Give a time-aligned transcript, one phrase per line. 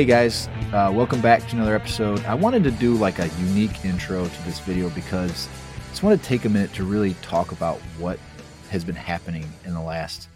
[0.00, 2.24] Hey guys, uh, welcome back to another episode.
[2.24, 6.18] I wanted to do like a unique intro to this video because I just want
[6.18, 8.18] to take a minute to really talk about what
[8.70, 10.28] has been happening in the last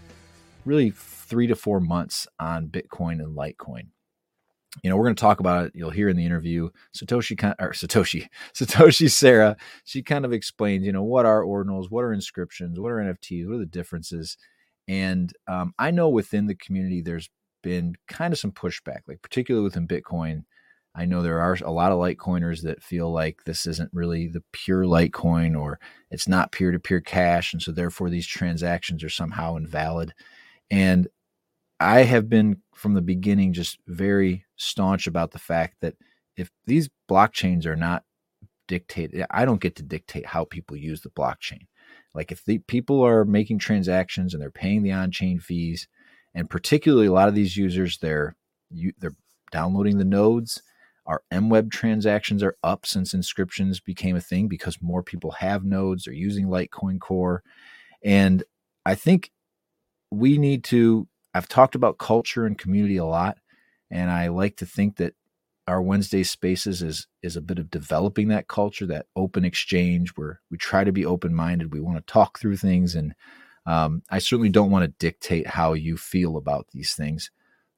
[0.66, 3.86] really three to four months on Bitcoin and Litecoin.
[4.82, 5.72] You know, we're going to talk about it.
[5.74, 6.68] You'll hear in the interview.
[6.94, 9.56] Satoshi, or Satoshi, Satoshi Sarah.
[9.84, 13.46] She kind of explains, you know, what are ordinals, what are inscriptions, what are NFTs,
[13.46, 14.36] what are the differences,
[14.86, 17.30] and um, I know within the community there's
[17.64, 20.44] been kind of some pushback, like particularly within Bitcoin.
[20.94, 24.44] I know there are a lot of Litecoiners that feel like this isn't really the
[24.52, 27.52] pure Litecoin or it's not peer to peer cash.
[27.52, 30.12] And so therefore these transactions are somehow invalid.
[30.70, 31.08] And
[31.80, 35.94] I have been from the beginning just very staunch about the fact that
[36.36, 38.04] if these blockchains are not
[38.68, 41.66] dictated, I don't get to dictate how people use the blockchain.
[42.14, 45.88] Like if the people are making transactions and they're paying the on-chain fees,
[46.34, 48.36] and particularly a lot of these users they're
[48.70, 49.16] you, they're
[49.52, 50.62] downloading the nodes.
[51.06, 56.04] Our mweb transactions are up since inscriptions became a thing because more people have nodes
[56.04, 57.42] they're using litecoin core.
[58.02, 58.42] And
[58.86, 59.30] i think
[60.10, 63.38] we need to i've talked about culture and community a lot
[63.90, 65.14] and i like to think that
[65.66, 70.40] our wednesday spaces is is a bit of developing that culture that open exchange where
[70.50, 73.14] we try to be open minded we want to talk through things and
[73.66, 77.30] um, I certainly don't want to dictate how you feel about these things,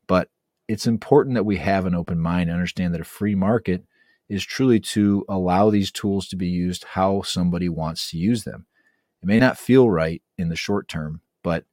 [0.06, 0.30] but
[0.68, 3.84] it's important that we have an open mind and understand that a free market
[4.28, 8.66] is truly to allow these tools to be used how somebody wants to use them.
[9.22, 11.64] It may not feel right in the short term, but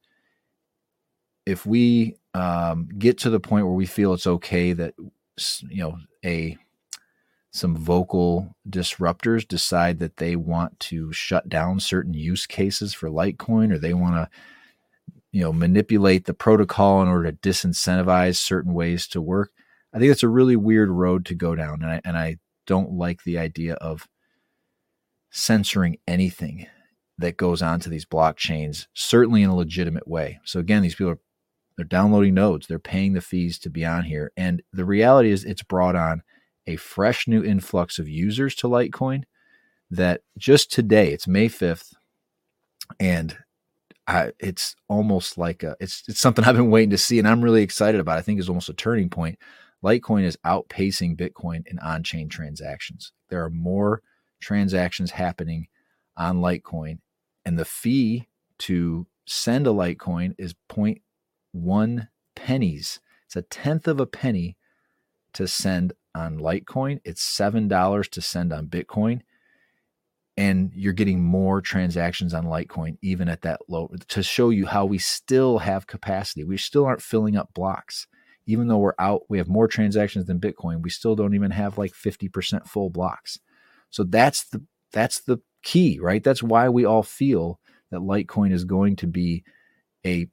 [1.46, 4.94] if we um, get to the point where we feel it's okay that
[5.68, 6.56] you know a
[7.54, 13.72] some vocal disruptors decide that they want to shut down certain use cases for Litecoin
[13.72, 14.28] or they want to
[15.30, 19.52] you know manipulate the protocol in order to disincentivize certain ways to work.
[19.92, 22.90] I think it's a really weird road to go down and I, and I don't
[22.90, 24.08] like the idea of
[25.30, 26.66] censoring anything
[27.18, 30.40] that goes onto these blockchains certainly in a legitimate way.
[30.44, 31.20] So again, these people are
[31.76, 35.44] they're downloading nodes, they're paying the fees to be on here and the reality is
[35.44, 36.22] it's brought on
[36.66, 39.24] a fresh new influx of users to Litecoin
[39.90, 41.94] that just today, it's May 5th,
[42.98, 43.36] and
[44.06, 47.42] I, it's almost like a, it's, it's something I've been waiting to see, and I'm
[47.42, 48.18] really excited about.
[48.18, 49.38] I think is almost a turning point.
[49.82, 53.12] Litecoin is outpacing Bitcoin in on-chain transactions.
[53.28, 54.02] There are more
[54.40, 55.68] transactions happening
[56.16, 56.98] on Litecoin,
[57.44, 58.28] and the fee
[58.60, 63.00] to send a Litecoin is 0.1 pennies.
[63.26, 64.56] It's a tenth of a penny
[65.34, 67.00] to send on Litecoin.
[67.04, 69.20] It's $7 to send on Bitcoin.
[70.36, 74.84] And you're getting more transactions on Litecoin, even at that low, to show you how
[74.84, 76.42] we still have capacity.
[76.42, 78.08] We still aren't filling up blocks.
[78.46, 80.82] Even though we're out, we have more transactions than Bitcoin.
[80.82, 83.38] We still don't even have like 50% full blocks.
[83.90, 86.22] So that's the that's the key, right?
[86.22, 89.44] That's why we all feel that Litecoin is going to be
[90.04, 90.26] a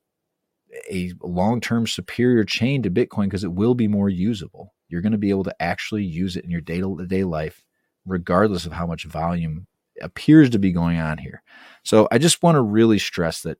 [0.89, 5.17] a long-term superior chain to Bitcoin because it will be more usable you're going to
[5.17, 7.63] be able to actually use it in your day to day life,
[8.05, 9.67] regardless of how much volume
[10.01, 11.41] appears to be going on here.
[11.83, 13.57] So I just want to really stress that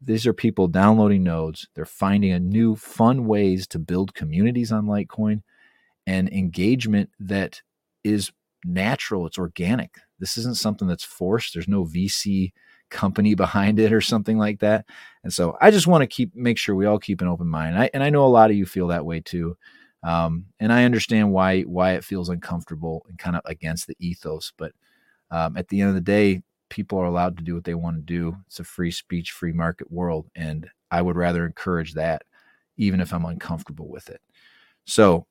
[0.00, 1.68] these are people downloading nodes.
[1.74, 5.42] They're finding a new fun ways to build communities on Litecoin
[6.06, 7.62] and engagement that
[8.04, 8.30] is
[8.64, 9.26] natural.
[9.26, 9.96] It's organic.
[10.18, 11.54] This isn't something that's forced.
[11.54, 12.52] There's no VC
[12.90, 14.86] company behind it or something like that.
[15.24, 17.78] And so I just want to keep make sure we all keep an open mind.
[17.78, 19.56] I, and I know a lot of you feel that way too.
[20.02, 24.52] Um, and I understand why why it feels uncomfortable and kind of against the ethos.
[24.56, 24.72] But
[25.30, 27.96] um, at the end of the day, people are allowed to do what they want
[27.96, 28.36] to do.
[28.46, 32.22] It's a free speech, free market world, and I would rather encourage that,
[32.76, 34.20] even if I'm uncomfortable with it.
[34.84, 35.26] So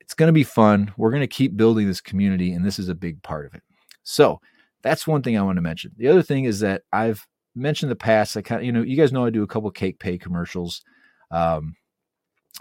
[0.00, 0.92] it's going to be fun.
[0.96, 3.62] We're going to keep building this community, and this is a big part of it.
[4.02, 4.40] So
[4.82, 5.92] that's one thing I want to mention.
[5.96, 8.36] The other thing is that I've mentioned in the past.
[8.36, 10.82] I kind of, you know, you guys know I do a couple cake pay commercials,
[11.30, 11.74] um,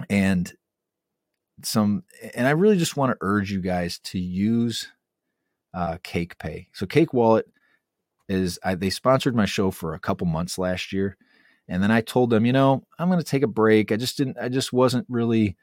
[0.10, 0.52] and
[1.66, 2.04] some,
[2.34, 4.88] and I really just want to urge you guys to use
[5.74, 6.68] uh, Cake Pay.
[6.74, 7.48] So Cake Wallet
[8.28, 11.18] is I, they sponsored my show for a couple months last year,
[11.68, 13.92] and then I told them, you know, I'm going to take a break.
[13.92, 14.38] I just didn't.
[14.40, 15.58] I just wasn't really.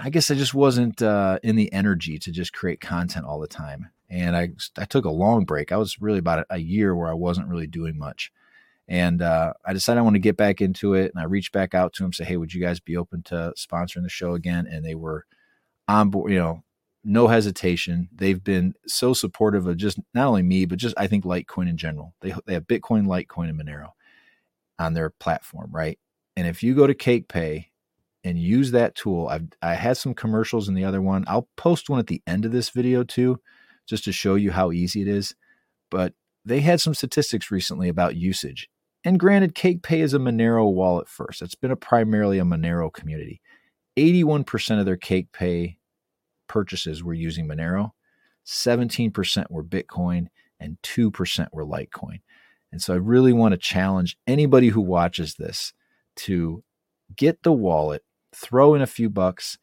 [0.00, 3.48] I guess I just wasn't uh, in the energy to just create content all the
[3.48, 5.72] time, and I I took a long break.
[5.72, 8.32] I was really about a year where I wasn't really doing much.
[8.86, 11.10] And uh, I decided I want to get back into it.
[11.14, 13.52] And I reached back out to them, say, hey, would you guys be open to
[13.58, 14.66] sponsoring the show again?
[14.66, 15.24] And they were
[15.88, 16.62] on board, you know,
[17.02, 18.08] no hesitation.
[18.14, 21.76] They've been so supportive of just not only me, but just I think Litecoin in
[21.76, 22.14] general.
[22.20, 23.90] They, they have Bitcoin, Litecoin, and Monero
[24.78, 25.98] on their platform, right?
[26.36, 27.66] And if you go to CakePay
[28.24, 29.28] and use that tool.
[29.28, 31.24] I've I had some commercials in the other one.
[31.28, 33.38] I'll post one at the end of this video too,
[33.86, 35.34] just to show you how easy it is.
[35.90, 36.14] But
[36.44, 38.68] they had some statistics recently about usage.
[39.04, 41.42] And granted, CakePay is a Monero wallet first.
[41.42, 43.42] It's been a primarily a Monero community.
[43.98, 45.76] 81% of their CakePay
[46.48, 47.92] purchases were using Monero,
[48.46, 50.28] 17% were Bitcoin,
[50.58, 52.20] and 2% were Litecoin.
[52.72, 55.72] And so I really want to challenge anybody who watches this
[56.16, 56.64] to
[57.14, 58.02] get the wallet,
[58.34, 59.58] throw in a few bucks,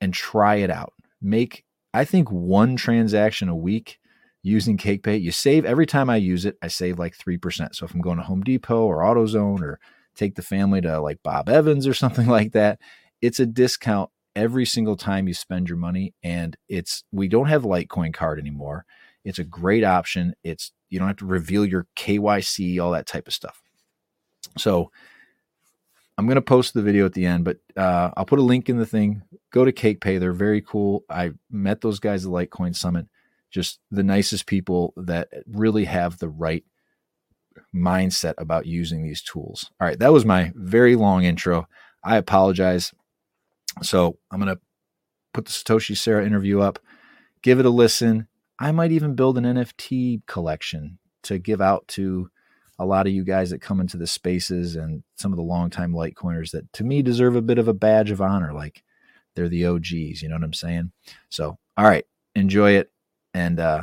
[0.00, 0.92] and try it out.
[1.20, 3.98] Make, I think, one transaction a week
[4.42, 5.20] using CakePay.
[5.20, 7.74] You save every time I use it, I save like 3%.
[7.74, 9.78] So if I'm going to Home Depot or AutoZone or
[10.14, 12.80] take the family to like Bob Evans or something like that,
[13.20, 16.14] it's a discount every single time you spend your money.
[16.22, 18.84] And it's, we don't have Litecoin card anymore.
[19.24, 20.34] It's a great option.
[20.42, 23.62] It's, you don't have to reveal your KYC, all that type of stuff.
[24.58, 24.90] So
[26.18, 28.68] I'm going to post the video at the end, but uh, I'll put a link
[28.68, 29.22] in the thing.
[29.50, 30.18] Go to CakePay.
[30.18, 31.04] They're very cool.
[31.08, 33.06] I met those guys at Litecoin Summit.
[33.52, 36.64] Just the nicest people that really have the right
[37.74, 39.70] mindset about using these tools.
[39.80, 41.68] All right, that was my very long intro.
[42.02, 42.92] I apologize.
[43.82, 44.60] So I'm going to
[45.32, 46.78] put the Satoshi Sarah interview up,
[47.42, 48.26] give it a listen.
[48.58, 52.30] I might even build an NFT collection to give out to
[52.78, 55.92] a lot of you guys that come into the spaces and some of the longtime
[55.92, 58.52] Litecoiners that to me deserve a bit of a badge of honor.
[58.52, 58.82] Like
[59.34, 60.92] they're the OGs, you know what I'm saying?
[61.28, 62.04] So, all right,
[62.34, 62.90] enjoy it
[63.34, 63.82] and uh,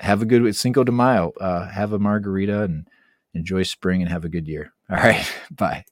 [0.00, 1.32] have a good Cinco de Mayo.
[1.40, 2.88] Uh, have a margarita and
[3.34, 4.72] enjoy spring and have a good year.
[4.90, 5.84] All right, bye.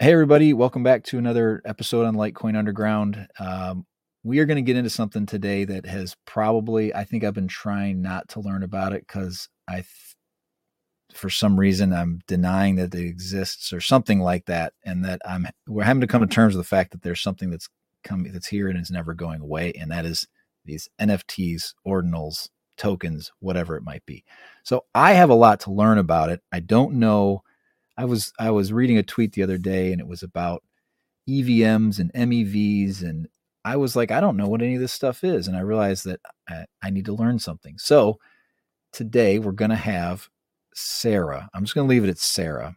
[0.00, 3.26] Hey, everybody, welcome back to another episode on Litecoin Underground.
[3.40, 3.84] Um,
[4.22, 7.48] we are going to get into something today that has probably, I think I've been
[7.48, 9.82] trying not to learn about it because I,
[11.12, 14.72] for some reason, I'm denying that it exists or something like that.
[14.84, 17.50] And that I'm, we're having to come to terms with the fact that there's something
[17.50, 17.68] that's
[18.04, 19.72] coming, that's here and is never going away.
[19.72, 20.26] And that is
[20.64, 24.24] these NFTs, ordinals, tokens, whatever it might be.
[24.62, 26.42] So I have a lot to learn about it.
[26.52, 27.42] I don't know
[27.98, 30.62] I was I was reading a tweet the other day and it was about
[31.28, 33.26] EVMs and MEVs and
[33.64, 36.04] I was like I don't know what any of this stuff is and I realized
[36.04, 37.76] that I, I need to learn something.
[37.76, 38.20] So
[38.92, 40.28] today we're going to have
[40.78, 41.48] Sarah.
[41.52, 42.76] I'm just going to leave it at Sarah.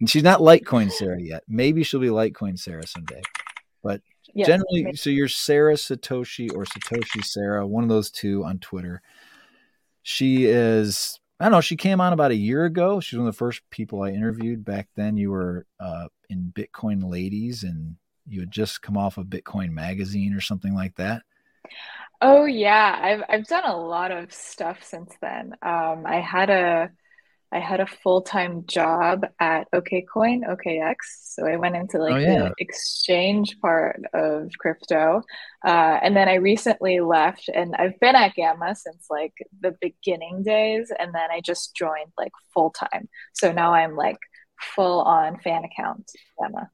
[0.00, 1.42] and she's not Litecoin Sarah yet.
[1.48, 3.22] Maybe she'll be Litecoin Sarah someday.
[3.82, 4.00] But
[4.32, 4.96] yes, generally maybe.
[4.96, 9.02] so you're Sarah Satoshi or Satoshi Sarah, one of those two on Twitter.
[10.02, 11.60] She is I don't know.
[11.60, 13.00] She came on about a year ago.
[13.00, 14.64] She was one of the first people I interviewed.
[14.64, 19.26] Back then, you were uh, in Bitcoin Ladies, and you had just come off of
[19.26, 21.22] Bitcoin Magazine or something like that.
[22.20, 25.54] Oh yeah, I've I've done a lot of stuff since then.
[25.62, 26.90] Um, I had a
[27.54, 30.96] I had a full time job at OKCoin, OKX.
[31.20, 32.38] So I went into like oh, yeah.
[32.48, 35.22] the exchange part of crypto.
[35.64, 40.42] Uh, and then I recently left and I've been at Gamma since like the beginning
[40.42, 40.90] days.
[40.98, 43.08] And then I just joined like full time.
[43.34, 44.18] So now I'm like
[44.74, 46.70] full on fan account Gamma.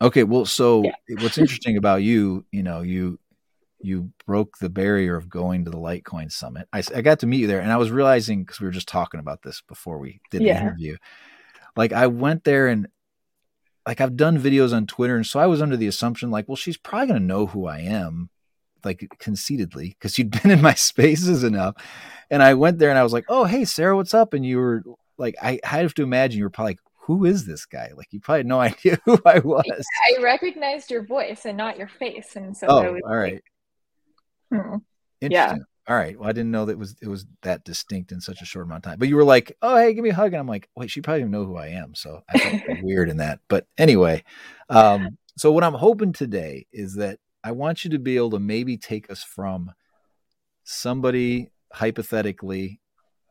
[0.00, 0.22] Okay.
[0.22, 0.92] Well, so yeah.
[1.22, 3.18] what's interesting about you, you know, you
[3.84, 6.68] you broke the barrier of going to the Litecoin Summit.
[6.72, 8.88] I, I got to meet you there, and I was realizing because we were just
[8.88, 10.54] talking about this before we did yeah.
[10.54, 10.96] the interview.
[11.76, 12.88] Like I went there and
[13.86, 16.56] like I've done videos on Twitter, and so I was under the assumption like, well,
[16.56, 18.30] she's probably gonna know who I am,
[18.84, 21.76] like conceitedly, because you'd been in my spaces enough.
[22.30, 24.32] And I went there and I was like, oh, hey, Sarah, what's up?
[24.32, 24.82] And you were
[25.18, 27.90] like, I, I have to imagine you were probably like, who is this guy?
[27.94, 29.84] Like you probably had no idea who I was.
[30.08, 33.34] I recognized your voice and not your face, and so oh, all right.
[33.34, 33.44] Like,
[34.52, 34.76] Hmm.
[35.20, 35.58] Interesting.
[35.58, 35.64] Yeah.
[35.86, 36.18] All right.
[36.18, 38.64] Well, I didn't know that it was it was that distinct in such a short
[38.64, 38.98] amount of time.
[38.98, 41.02] But you were like, "Oh, hey, give me a hug," and I'm like, "Wait, she
[41.02, 43.40] probably didn't know who I am." So I felt weird in that.
[43.48, 44.24] But anyway,
[44.70, 48.38] um, so what I'm hoping today is that I want you to be able to
[48.38, 49.72] maybe take us from
[50.62, 52.80] somebody hypothetically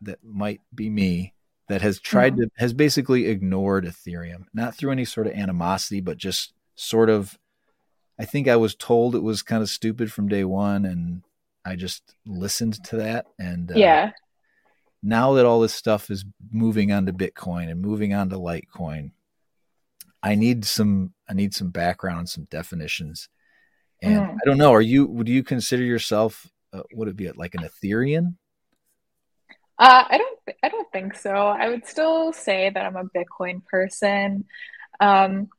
[0.01, 1.33] that might be me
[1.69, 2.43] that has tried mm-hmm.
[2.43, 7.37] to has basically ignored Ethereum, not through any sort of animosity, but just sort of
[8.19, 11.23] I think I was told it was kind of stupid from day one, and
[11.65, 13.25] I just listened to that.
[13.39, 14.11] And uh, yeah,
[15.01, 19.11] now that all this stuff is moving on to Bitcoin and moving on to Litecoin,
[20.21, 23.29] I need some I need some background and some definitions.
[24.01, 24.33] And mm.
[24.33, 24.73] I don't know.
[24.73, 25.05] Are you?
[25.07, 26.47] Would you consider yourself?
[26.71, 28.35] Uh, would it be like an Ethereum?
[29.79, 30.39] Uh, I don't.
[30.61, 31.31] I don't think so.
[31.31, 34.45] I would still say that I'm a Bitcoin person.
[34.99, 35.49] Um,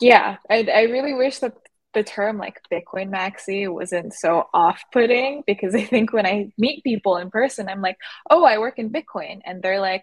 [0.00, 1.54] yeah, I, I really wish that
[1.96, 6.84] the term like Bitcoin maxi wasn't so off putting because I think when I meet
[6.84, 7.96] people in person, I'm like,
[8.28, 9.40] oh, I work in Bitcoin.
[9.46, 10.02] And they're like,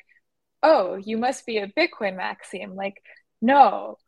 [0.63, 2.63] oh, you must be a Bitcoin maxi.
[2.63, 2.95] I'm like,
[3.43, 3.99] no,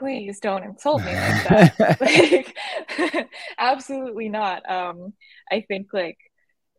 [0.00, 2.00] please don't insult me like that.
[3.06, 3.28] like,
[3.58, 4.68] absolutely not.
[4.68, 5.12] Um,
[5.48, 6.18] I think like,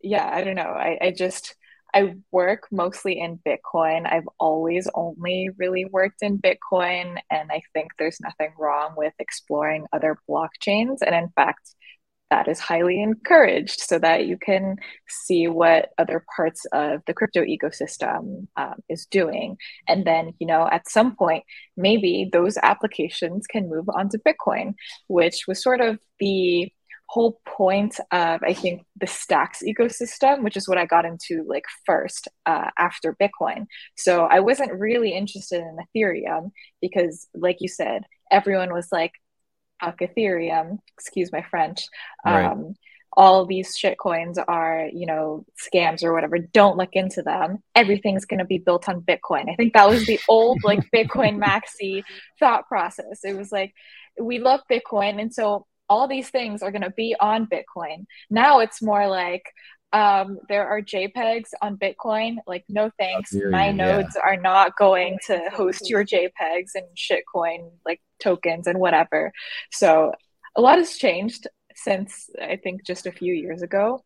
[0.02, 0.62] yeah, I don't know.
[0.62, 1.54] I, I just,
[1.94, 4.10] I work mostly in Bitcoin.
[4.10, 9.86] I've always only really worked in Bitcoin, and I think there's nothing wrong with exploring
[9.92, 10.98] other blockchains.
[11.04, 11.74] And in fact,
[12.30, 14.76] that is highly encouraged so that you can
[15.08, 19.56] see what other parts of the crypto ecosystem um, is doing.
[19.88, 21.44] And then, you know, at some point,
[21.76, 24.74] maybe those applications can move onto Bitcoin,
[25.08, 26.72] which was sort of the
[27.10, 31.64] whole point of I think the stacks ecosystem, which is what I got into like
[31.84, 33.66] first uh, after Bitcoin.
[33.96, 39.10] So I wasn't really interested in Ethereum because, like you said, everyone was like,
[39.80, 41.88] "Fuck Ethereum." Excuse my French.
[42.24, 42.44] Right.
[42.44, 42.74] Um,
[43.16, 46.38] all these shit coins are, you know, scams or whatever.
[46.38, 47.58] Don't look into them.
[47.74, 49.50] Everything's going to be built on Bitcoin.
[49.50, 52.04] I think that was the old like Bitcoin maxi
[52.38, 53.24] thought process.
[53.24, 53.74] It was like,
[54.20, 55.20] we love Bitcoin.
[55.20, 58.06] And so all these things are going to be on Bitcoin.
[58.30, 59.42] Now it's more like
[59.92, 62.36] um, there are JPEGs on Bitcoin.
[62.46, 63.34] Like, no thanks.
[63.34, 64.22] My you, nodes yeah.
[64.22, 69.32] are not going to host your JPEGs and shitcoin like tokens and whatever.
[69.72, 70.12] So
[70.56, 74.04] a lot has changed since I think just a few years ago.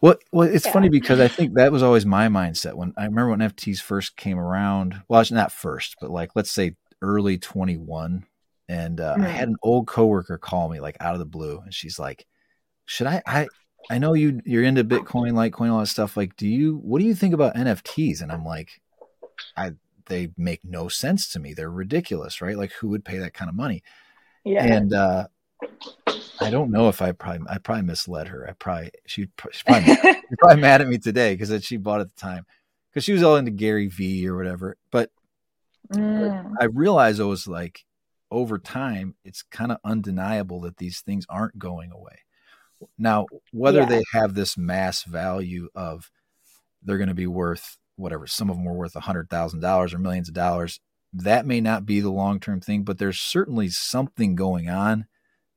[0.00, 0.72] Well, well, it's yeah.
[0.72, 4.16] funny because I think that was always my mindset when I remember when NFTs first
[4.16, 5.02] came around.
[5.08, 8.24] Well, it's not first, but like let's say early 21
[8.70, 11.74] and uh, I had an old coworker call me like out of the blue, and
[11.74, 12.24] she's like,
[12.84, 13.20] "Should I?
[13.26, 13.48] I
[13.90, 16.16] I know you you're into Bitcoin, Litecoin, all that stuff.
[16.16, 16.76] Like, do you?
[16.76, 18.80] What do you think about NFTs?" And I'm like,
[19.56, 19.72] I
[20.06, 21.52] they make no sense to me.
[21.52, 22.56] They're ridiculous, right?
[22.56, 23.82] Like, who would pay that kind of money?
[24.44, 24.64] Yeah.
[24.64, 25.26] And uh,
[26.40, 28.48] I don't know if I probably I probably misled her.
[28.48, 29.98] I probably she she's probably, mad,
[30.28, 32.46] she's probably mad at me today because that she bought at the time
[32.92, 34.76] because she was all into Gary V or whatever.
[34.92, 35.10] But,
[35.92, 36.52] mm.
[36.60, 37.84] I realized I was like
[38.30, 42.20] over time, it's kind of undeniable that these things aren't going away.
[42.98, 43.86] Now, whether yeah.
[43.86, 46.10] they have this mass value of
[46.82, 49.92] they're going to be worth whatever, some of them are worth a hundred thousand dollars
[49.92, 50.80] or millions of dollars,
[51.12, 55.06] that may not be the long term thing, but there's certainly something going on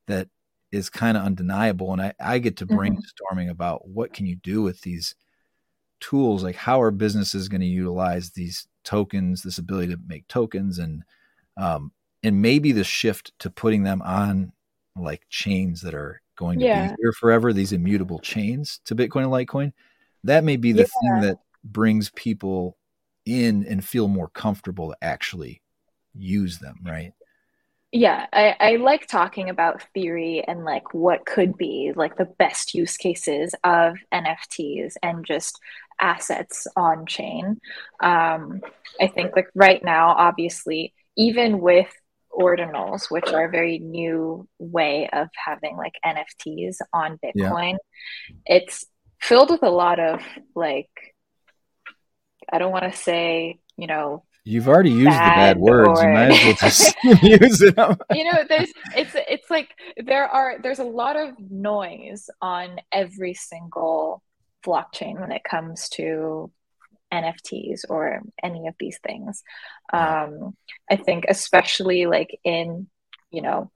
[0.06, 0.28] that
[0.72, 1.92] is kind of undeniable.
[1.92, 2.78] And I, I get to mm-hmm.
[2.78, 3.50] brainstorming mm-hmm.
[3.50, 5.14] about what can you do with these
[6.00, 10.78] tools, like how are businesses going to utilize these tokens, this ability to make tokens
[10.78, 11.04] and
[11.56, 11.92] um,
[12.24, 14.52] and maybe the shift to putting them on
[14.96, 16.88] like chains that are going to yeah.
[16.88, 19.72] be here forever, these immutable chains to Bitcoin and Litecoin,
[20.24, 21.20] that may be the yeah.
[21.20, 22.76] thing that brings people
[23.26, 25.62] in and feel more comfortable to actually
[26.14, 27.12] use them, right?
[27.92, 32.74] Yeah, I, I like talking about theory and like what could be like the best
[32.74, 35.60] use cases of NFTs and just
[36.00, 37.60] assets on chain.
[38.00, 38.62] Um,
[39.00, 41.94] I think like right now, obviously, even with
[42.38, 47.76] ordinals, which are a very new way of having like NFTs on Bitcoin.
[48.28, 48.56] Yeah.
[48.56, 48.84] It's
[49.20, 50.22] filled with a lot of
[50.54, 50.90] like,
[52.52, 56.00] I don't want to say, you know, You've already used the bad words.
[56.00, 56.06] Or...
[56.06, 57.96] You might as well just use them.
[58.12, 63.32] you know, there's it's it's like there are there's a lot of noise on every
[63.32, 64.22] single
[64.64, 66.50] blockchain when it comes to
[67.14, 69.42] NFTs or any of these things.
[69.92, 70.56] Um,
[70.90, 72.88] I think, especially like in,
[73.30, 73.70] you know,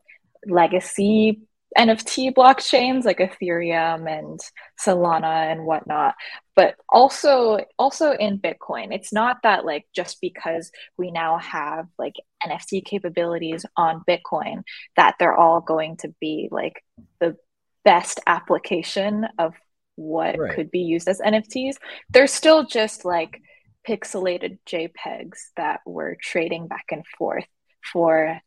[0.47, 1.41] legacy
[1.77, 4.41] NFT blockchains like Ethereum and
[4.81, 6.15] Solana and whatnot,
[6.57, 8.95] but also also in Bitcoin.
[8.95, 12.15] It's not that like just because we now have like
[12.45, 14.63] NFT capabilities on Bitcoin
[14.97, 16.83] that they're all going to be like
[17.21, 17.37] the
[17.85, 19.55] best application of
[19.99, 20.55] what right.
[20.55, 21.77] could be used as NFTs.
[22.11, 23.43] They're still just like
[23.87, 27.47] pixelated JPEGs that we're trading back and forth
[27.93, 28.41] for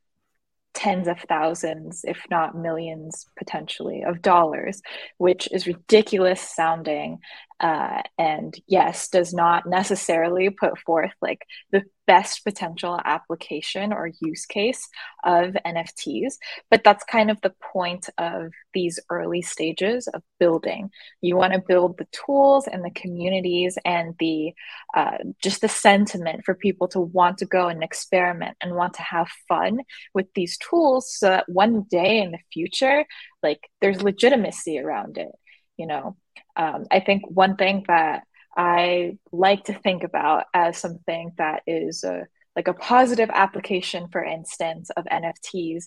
[0.74, 4.81] tens of thousands, if not millions potentially, of dollars,
[5.17, 7.20] which is ridiculous sounding.
[7.62, 14.48] Uh, and yes, does not necessarily put forth like the best potential application or use
[14.48, 14.89] case
[15.24, 16.34] of NFTs.
[16.72, 20.89] But that's kind of the point of these early stages of building.
[21.22, 24.53] You want to build the tools and the communities and the
[24.96, 29.03] uh, just the sentiment for people to want to go and experiment and want to
[29.03, 29.82] have fun
[30.15, 33.06] with these tools so that one day in the future,
[33.44, 35.30] like there's legitimacy around it.
[35.77, 36.18] You know,
[36.62, 38.24] um, I think one thing that
[38.56, 44.24] I like to think about as something that is a, like a positive application, for
[44.24, 45.86] instance, of NFTs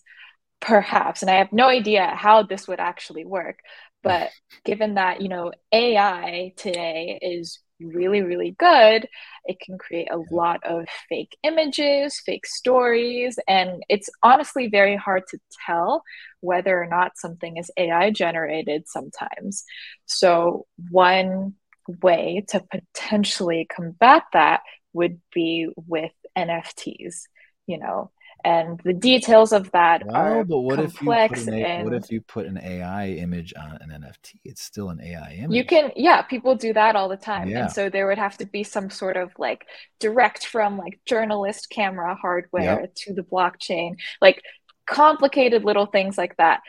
[0.60, 3.58] perhaps and i have no idea how this would actually work
[4.02, 4.30] but
[4.64, 9.08] given that you know ai today is really really good.
[9.44, 15.24] It can create a lot of fake images fake stories and it's honestly very hard
[15.30, 16.02] to tell
[16.40, 19.64] whether or not something is ai generated sometimes.
[20.06, 21.54] So one
[22.02, 24.60] way to potentially combat that
[24.92, 27.22] would be with nfts
[27.66, 28.10] you know
[28.44, 31.46] and the details of that well, are but what complex.
[31.46, 34.40] If you put an, and what if you put an AI image on an NFT?
[34.44, 35.56] It's still an AI image.
[35.56, 37.62] You can, yeah, people do that all the time, yeah.
[37.62, 39.66] and so there would have to be some sort of like
[39.98, 42.94] direct from like journalist camera hardware yep.
[42.94, 44.42] to the blockchain, like
[44.86, 46.60] complicated little things like that.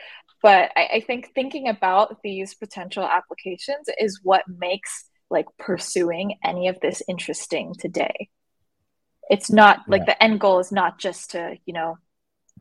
[0.42, 6.68] But I, I think thinking about these potential applications is what makes like pursuing any
[6.68, 8.28] of this interesting today
[9.28, 10.14] it's not like yeah.
[10.14, 11.98] the end goal is not just to you know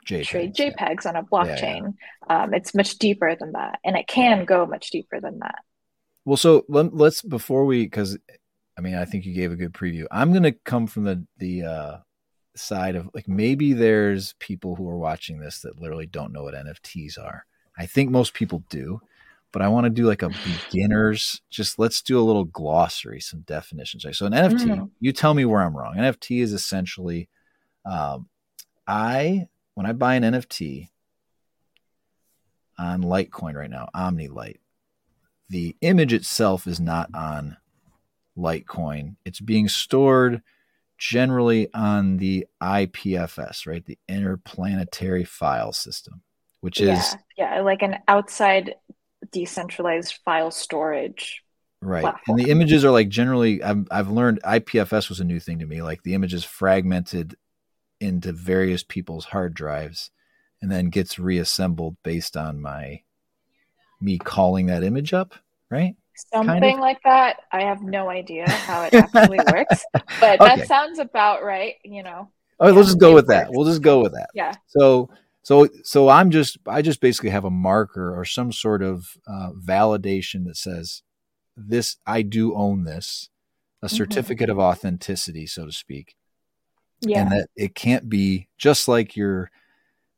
[0.05, 1.09] JPEGs, trade JPEGs yeah.
[1.09, 1.93] on a blockchain.
[2.29, 5.59] Yeah, um, it's much deeper than that, and it can go much deeper than that.
[6.25, 8.17] Well, so let, us before we because
[8.77, 10.05] I mean I think you gave a good preview.
[10.11, 11.97] I'm going to come from the the uh,
[12.55, 16.55] side of like maybe there's people who are watching this that literally don't know what
[16.55, 17.45] NFTs are.
[17.77, 19.01] I think most people do
[19.55, 21.41] but I want to do like a beginners.
[21.49, 24.05] Just let's do a little glossary, some definitions.
[24.17, 24.89] So an NFT, mm.
[24.99, 25.95] you tell me where I'm wrong.
[25.95, 27.29] NFT is essentially,
[27.85, 28.27] um,
[28.85, 30.89] I when I buy an NFT
[32.77, 34.59] on Litecoin right now, OmniLite,
[35.47, 37.55] the image itself is not on
[38.37, 39.15] Litecoin.
[39.23, 40.41] It's being stored
[40.97, 43.85] generally on the IPFS, right?
[43.85, 46.23] The Interplanetary File System,
[46.59, 48.75] which is yeah, is yeah, like an outside
[49.31, 51.43] decentralized file storage
[51.81, 52.39] right platform.
[52.39, 55.65] and the images are like generally I've, I've learned ipfs was a new thing to
[55.65, 57.35] me like the images fragmented
[57.99, 60.11] into various people's hard drives
[60.61, 63.01] and then gets reassembled based on my
[64.01, 65.35] me calling that image up
[65.69, 65.95] right
[66.31, 66.79] something kind of?
[66.79, 69.83] like that i have no idea how it actually works
[70.19, 70.55] but okay.
[70.55, 73.45] that sounds about right you know oh yeah, we'll just go with works.
[73.45, 75.09] that we'll just go with that yeah so
[75.45, 79.51] so so i'm just i just basically have a marker or some sort of uh,
[79.51, 81.03] validation that says
[81.55, 83.29] this i do own this
[83.81, 83.95] a mm-hmm.
[83.95, 84.59] certificate mm-hmm.
[84.59, 86.15] of authenticity so to speak
[87.01, 87.21] yeah.
[87.21, 89.51] and that it can't be just like your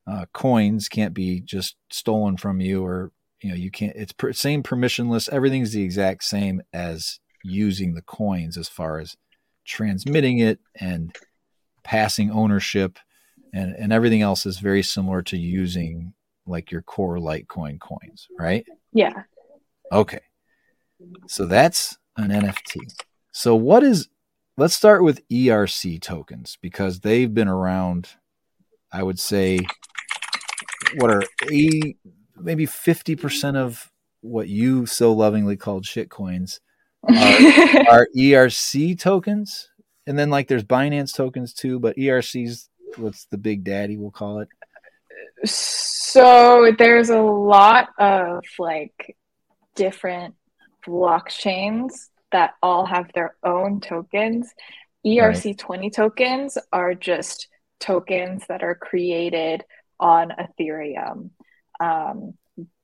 [0.08, 3.12] uh, coins can't be just stolen from you or
[3.42, 8.02] you know you can't it's per, same permissionless everything's the exact same as using the
[8.02, 9.18] coins as far as
[9.66, 11.14] transmitting it and
[11.84, 13.00] passing ownership
[13.54, 16.14] and and everything else is very similar to using
[16.46, 18.66] like your core Litecoin coins, right?
[18.94, 19.24] Yeah.
[19.92, 20.22] Okay.
[21.28, 22.80] So that's an NFT.
[23.32, 24.10] So what is
[24.58, 28.10] let's start with ERC tokens because they've been around
[28.92, 29.60] I would say
[30.96, 31.96] what are a
[32.40, 36.60] maybe 50% of what you so lovingly called shit coins
[37.10, 37.14] are,
[37.90, 39.70] are ERC tokens.
[40.06, 44.40] And then like there's Binance tokens too, but ERC's what's the big daddy we'll call
[44.40, 44.50] it
[45.46, 49.16] so there's a lot of like
[49.76, 50.36] different
[50.86, 51.94] blockchains
[52.32, 54.54] that all have their own tokens
[55.06, 55.94] erc20 right.
[55.94, 57.48] tokens are just
[57.80, 59.64] tokens that are created
[60.00, 61.30] on ethereum
[61.80, 62.34] um,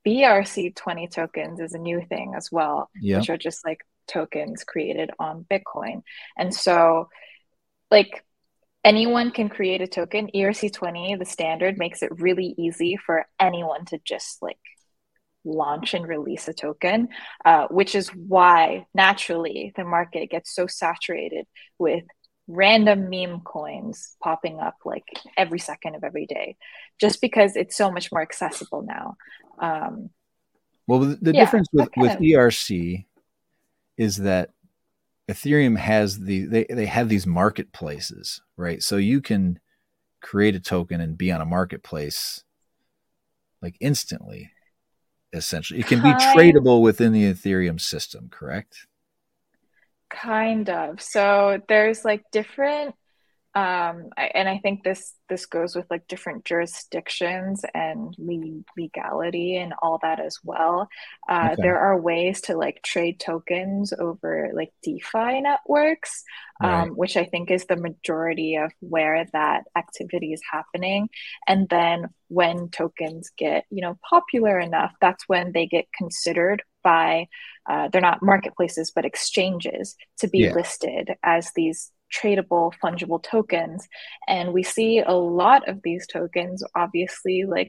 [0.06, 3.20] brc20 tokens is a new thing as well yep.
[3.20, 6.02] which are just like tokens created on bitcoin
[6.36, 7.08] and so
[7.90, 8.24] like
[8.84, 10.28] anyone can create a token.
[10.34, 14.58] ERC20, the standard, makes it really easy for anyone to just like
[15.44, 17.08] launch and release a token,
[17.44, 21.46] uh, which is why naturally the market gets so saturated
[21.78, 22.04] with
[22.46, 25.04] random meme coins popping up like
[25.36, 26.56] every second of every day,
[27.00, 29.16] just because it's so much more accessible now.
[29.58, 30.10] Um,
[30.86, 32.20] well, the, the yeah, difference with, with of...
[32.20, 33.06] ERC
[33.96, 34.50] is that
[35.28, 38.82] Ethereum has the they, they have these marketplaces, right?
[38.82, 39.58] So you can
[40.20, 42.44] create a token and be on a marketplace
[43.62, 44.50] like instantly,
[45.32, 45.80] essentially.
[45.80, 48.86] It can kind, be tradable within the Ethereum system, correct?
[50.10, 51.00] Kind of.
[51.00, 52.94] So there's like different
[53.56, 59.72] um, and I think this this goes with like different jurisdictions and le- legality and
[59.80, 60.88] all that as well.
[61.28, 61.62] Uh, okay.
[61.62, 66.24] There are ways to like trade tokens over like DeFi networks,
[66.62, 66.96] um, right.
[66.96, 71.08] which I think is the majority of where that activity is happening.
[71.46, 77.28] And then when tokens get you know popular enough, that's when they get considered by
[77.70, 80.52] uh, they're not marketplaces but exchanges to be yeah.
[80.52, 83.86] listed as these tradable fungible tokens.
[84.28, 87.68] And we see a lot of these tokens obviously like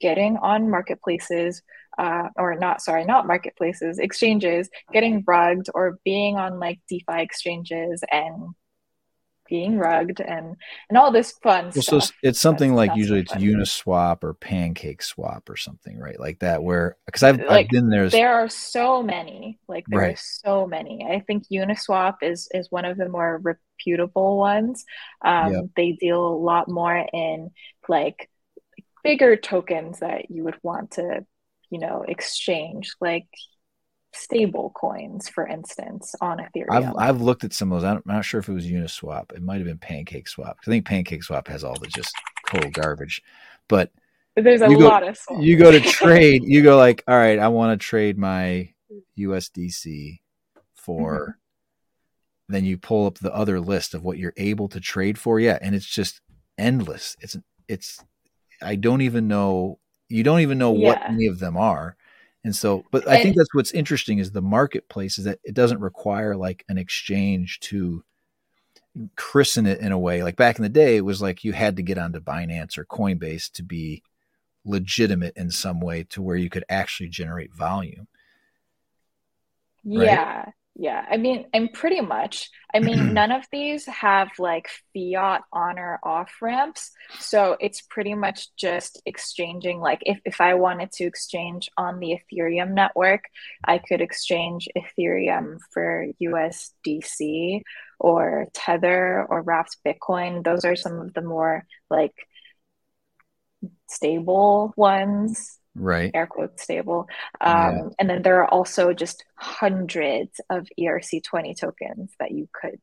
[0.00, 1.62] getting on marketplaces
[1.98, 8.02] uh, or not sorry not marketplaces exchanges getting rugged or being on like defi exchanges
[8.10, 8.52] and
[9.48, 10.56] being rugged and
[10.88, 12.04] and all this fun well, stuff.
[12.04, 16.18] So it's something that's, like that's usually it's Uniswap or Pancake Swap or something, right?
[16.18, 18.08] Like that, where because I've, like, I've been there.
[18.08, 20.14] There are so many, like there right.
[20.14, 21.06] are so many.
[21.08, 24.84] I think Uniswap is is one of the more reputable ones.
[25.24, 25.64] Um, yep.
[25.76, 27.50] They deal a lot more in
[27.88, 28.30] like
[29.02, 31.26] bigger tokens that you would want to,
[31.70, 33.26] you know, exchange, like
[34.14, 36.70] stable coins, for instance, on Ethereum.
[36.70, 37.88] I've, I've looked at some of those.
[37.88, 39.32] I'm not sure if it was Uniswap.
[39.32, 40.58] It might have been Pancake Swap.
[40.60, 42.14] I think Pancake Swap has all the just
[42.48, 43.22] total garbage.
[43.68, 43.90] But
[44.36, 45.44] there's a go, lot of swaps.
[45.44, 46.42] you go to trade.
[46.44, 48.72] you go like, all right, I want to trade my
[49.18, 50.20] USDC
[50.74, 51.20] for.
[51.20, 51.30] Mm-hmm.
[52.46, 55.40] Then you pull up the other list of what you're able to trade for.
[55.40, 56.20] Yeah, and it's just
[56.58, 57.16] endless.
[57.20, 57.36] It's
[57.68, 58.04] it's.
[58.60, 59.78] I don't even know.
[60.10, 60.88] You don't even know yeah.
[60.88, 61.96] what any of them are
[62.44, 65.80] and so, but I think that's what's interesting is the marketplace is that it doesn't
[65.80, 68.04] require like an exchange to
[69.16, 70.22] christen it in a way.
[70.22, 72.84] Like back in the day, it was like you had to get onto Binance or
[72.84, 74.02] Coinbase to be
[74.66, 78.08] legitimate in some way to where you could actually generate volume.
[79.84, 80.06] Right?
[80.06, 80.44] Yeah.
[80.76, 82.50] Yeah, I mean, and pretty much.
[82.74, 86.90] I mean, none of these have like fiat on or off ramps.
[87.20, 89.80] So it's pretty much just exchanging.
[89.80, 93.24] Like, if, if I wanted to exchange on the Ethereum network,
[93.64, 97.62] I could exchange Ethereum for USDC
[98.00, 100.42] or Tether or Wrapped Bitcoin.
[100.42, 102.14] Those are some of the more like
[103.88, 106.10] stable ones right.
[106.14, 107.08] air quote stable.
[107.40, 107.82] Um, yeah.
[107.98, 112.80] and then there are also just hundreds of erc20 tokens that you could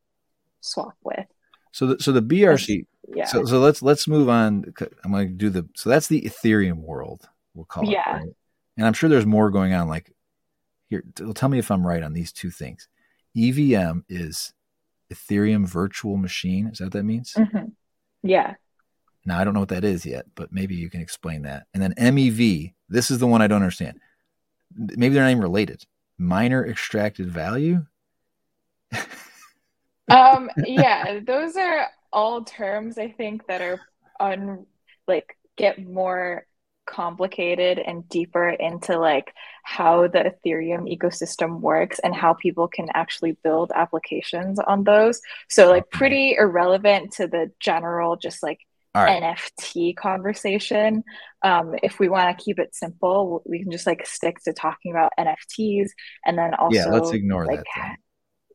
[0.60, 1.26] swap with.
[1.72, 3.24] So the, so the brc yeah.
[3.24, 4.72] so, so let's let's move on.
[5.04, 8.16] I'm going to do the so that's the ethereum world we'll call it yeah.
[8.16, 8.28] right?
[8.76, 10.14] and i'm sure there's more going on like
[10.88, 11.02] here
[11.34, 12.88] tell me if i'm right on these two things.
[13.36, 14.52] Evm is
[15.12, 17.32] ethereum virtual machine is that what that means?
[17.34, 17.68] Mm-hmm.
[18.22, 18.54] yeah
[19.24, 21.66] now I don't know what that is yet, but maybe you can explain that.
[21.74, 24.00] And then MEV, this is the one I don't understand.
[24.74, 25.84] Maybe they're not even related.
[26.18, 27.84] Miner extracted value.
[30.10, 33.80] um, yeah, those are all terms I think that are
[34.20, 34.66] on
[35.06, 36.46] like get more
[36.84, 39.32] complicated and deeper into like
[39.62, 45.70] how the ethereum ecosystem works and how people can actually build applications on those so
[45.70, 48.58] like pretty irrelevant to the general just like
[48.94, 51.02] NFT conversation.
[51.42, 54.92] Um, if we want to keep it simple, we can just like stick to talking
[54.92, 55.90] about NFTs
[56.26, 57.96] and then also yeah, let's ignore like, that.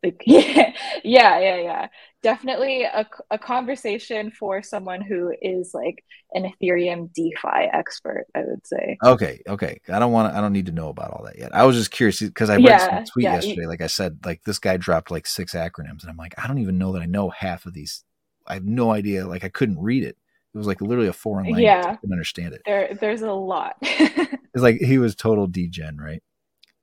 [0.04, 0.74] Like, yeah,
[1.04, 1.88] yeah, yeah, yeah.
[2.24, 8.66] Definitely a, a conversation for someone who is like an Ethereum DeFi expert, I would
[8.66, 8.98] say.
[9.04, 9.80] Okay, okay.
[9.90, 11.56] I don't want to, I don't need to know about all that yet.
[11.56, 13.62] I was just curious because I read yeah, some tweet yeah, yesterday.
[13.62, 16.48] You, like I said, like this guy dropped like six acronyms, and I'm like, I
[16.48, 18.04] don't even know that I know half of these.
[18.46, 19.28] I have no idea.
[19.28, 20.18] Like I couldn't read it.
[20.54, 21.64] It was like literally a foreign language.
[21.64, 22.62] Yeah, I couldn't understand it.
[22.66, 23.76] There, there's a lot.
[23.82, 26.24] it's like he was total degen, right?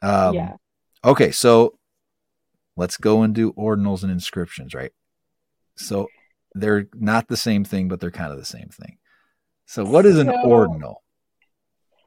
[0.03, 0.53] Um, yeah.
[1.05, 1.79] Okay, so
[2.77, 4.93] let's go and do ordinals and inscriptions, right?
[5.77, 6.09] So
[6.55, 8.99] they're not the same thing, but they're kind of the same thing.
[9.67, 11.03] So what is an so, ordinal?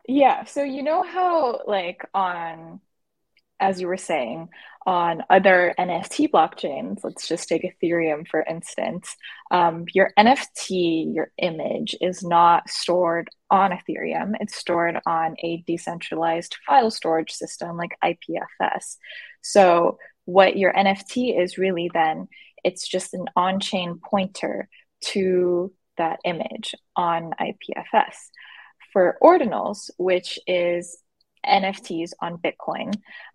[0.07, 2.79] Yeah, so you know how like on
[3.59, 4.49] as you were saying,
[4.87, 9.17] on other NFT blockchains, let's just take Ethereum for instance,
[9.51, 14.35] um, your NFT, your image is not stored on Ethereum.
[14.39, 18.95] It's stored on a decentralized file storage system like IPFS.
[19.41, 22.29] So, what your NFT is really then,
[22.63, 24.69] it's just an on chain pointer
[25.01, 28.15] to that image on IPFS.
[28.93, 30.97] For ordinals, which is
[31.45, 32.93] NFTs on Bitcoin,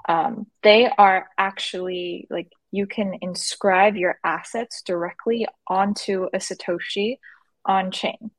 [0.08, 7.18] um, they are actually like you can inscribe your assets directly onto a Satoshi
[7.66, 8.30] on chain.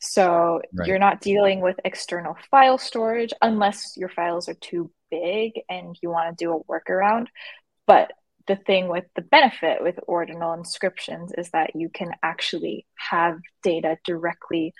[0.00, 0.86] So right.
[0.86, 6.10] you're not dealing with external file storage unless your files are too big and you
[6.10, 7.28] want to do a workaround.
[7.86, 8.12] But
[8.46, 13.96] the thing with the benefit with ordinal inscriptions is that you can actually have data
[14.04, 14.74] directly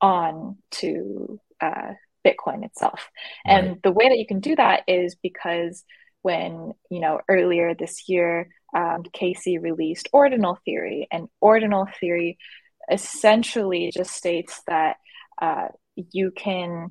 [0.00, 1.94] on to uh,
[2.26, 3.08] Bitcoin itself.
[3.46, 3.64] Right.
[3.64, 5.84] And the way that you can do that is because
[6.22, 12.38] when, you know, earlier this year, um, Casey released ordinal theory, and ordinal theory
[12.90, 14.96] essentially just states that
[15.40, 16.90] uh, you can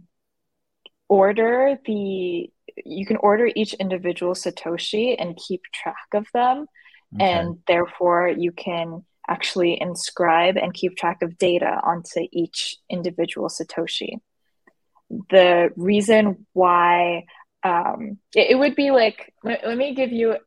[1.09, 2.49] order the
[2.85, 6.67] you can order each individual satoshi and keep track of them
[7.15, 7.31] okay.
[7.31, 14.19] and therefore you can actually inscribe and keep track of data onto each individual satoshi
[15.09, 17.25] the reason why
[17.63, 20.37] um, it, it would be like let, let me give you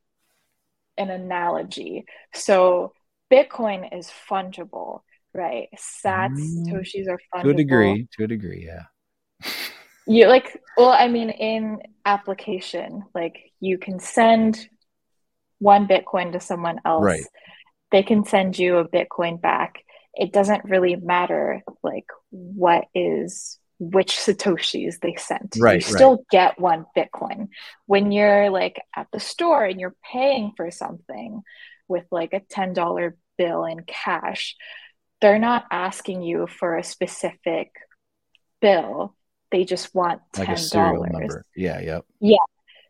[0.97, 2.05] an analogy.
[2.35, 2.93] So
[3.33, 5.01] Bitcoin is fungible,
[5.35, 5.69] right?
[5.77, 7.45] Sats, mm, Satoshis are fungible.
[7.45, 9.51] To a degree, to a degree, yeah.
[10.07, 14.69] you like, well, I mean, in application, like you can send
[15.59, 17.05] one Bitcoin to someone else.
[17.05, 17.25] Right.
[17.93, 19.85] They can send you a Bitcoin back.
[20.15, 25.57] It doesn't really matter like what is which satoshis they sent.
[25.59, 26.27] Right you still right.
[26.31, 27.49] get one bitcoin.
[27.87, 31.43] When you're like at the store and you're paying for something
[31.89, 34.55] with like a $10 bill in cash
[35.21, 37.73] they're not asking you for a specific
[38.61, 39.15] bill.
[39.51, 41.45] They just want $10 like a serial number.
[41.55, 42.05] Yeah yep.
[42.21, 42.37] Yeah.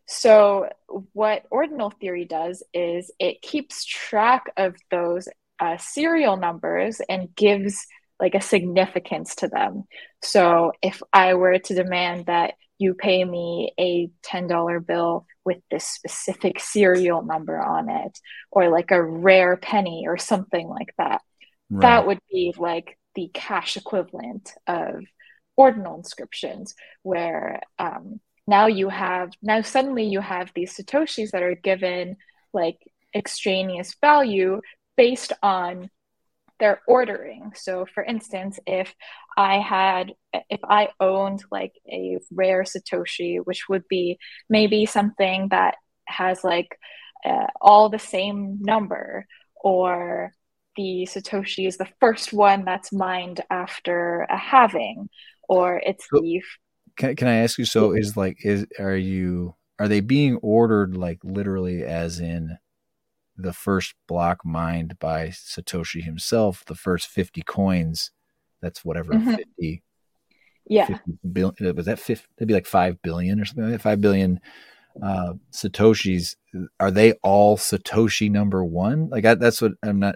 [0.07, 0.69] So
[1.13, 5.27] what ordinal theory does is it keeps track of those
[5.59, 7.85] uh, serial numbers and gives
[8.21, 9.83] like a significance to them.
[10.21, 15.85] So if I were to demand that you pay me a $10 bill with this
[15.85, 18.19] specific serial number on it,
[18.51, 21.21] or like a rare penny or something like that,
[21.69, 21.81] right.
[21.81, 25.03] that would be like the cash equivalent of
[25.57, 31.55] ordinal inscriptions, where um, now you have, now suddenly you have these Satoshis that are
[31.55, 32.17] given
[32.53, 32.77] like
[33.15, 34.61] extraneous value
[34.95, 35.89] based on
[36.61, 37.51] their ordering.
[37.55, 38.93] So, for instance, if
[39.35, 40.13] I had,
[40.49, 44.17] if I owned like a rare Satoshi, which would be
[44.49, 46.77] maybe something that has like
[47.25, 50.31] uh, all the same number, or
[50.77, 55.09] the Satoshi is the first one that's mined after a halving,
[55.49, 56.41] or it's so, the.
[56.95, 57.65] Can, can I ask you?
[57.65, 62.55] So, is like, is are you are they being ordered like literally as in
[63.41, 68.11] the first block mined by Satoshi himself, the first 50 coins,
[68.61, 69.35] that's whatever, mm-hmm.
[69.35, 69.83] 50.
[70.67, 70.85] Yeah.
[70.85, 72.25] 50 billion, was that 50?
[72.37, 73.81] That'd be like 5 billion or something like that.
[73.81, 74.39] 5 billion
[75.01, 76.35] uh, Satoshis.
[76.79, 79.09] Are they all Satoshi number one?
[79.09, 80.15] Like, I, that's what I'm not,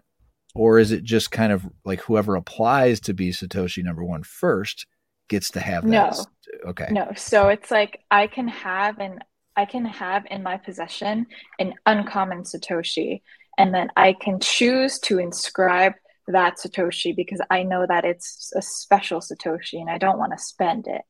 [0.54, 4.88] or is it just kind of like whoever applies to be Satoshi number one first
[5.28, 6.18] gets to have that?
[6.18, 6.70] No.
[6.70, 6.88] Okay.
[6.92, 7.12] No.
[7.16, 9.20] So it's like I can have an
[9.58, 11.28] I can have in my possession
[11.60, 13.22] an uncommon Satoshi,
[13.58, 15.94] and then I can choose to inscribe
[16.28, 20.44] that Satoshi because I know that it's a special Satoshi and I don't want to
[20.44, 21.02] spend it.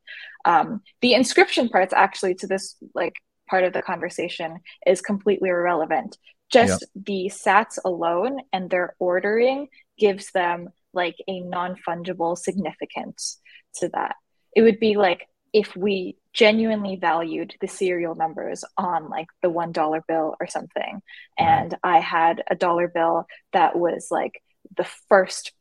[0.43, 3.13] Um, the inscription parts actually to this like
[3.49, 6.17] part of the conversation is completely irrelevant.
[6.51, 13.39] Just the sats alone and their ordering gives them like a non fungible significance
[13.75, 14.15] to that.
[14.55, 19.71] It would be like if we genuinely valued the serial numbers on like the one
[19.71, 21.01] dollar bill or something.
[21.39, 24.41] And i had a dollar bill that was like
[24.75, 25.53] the first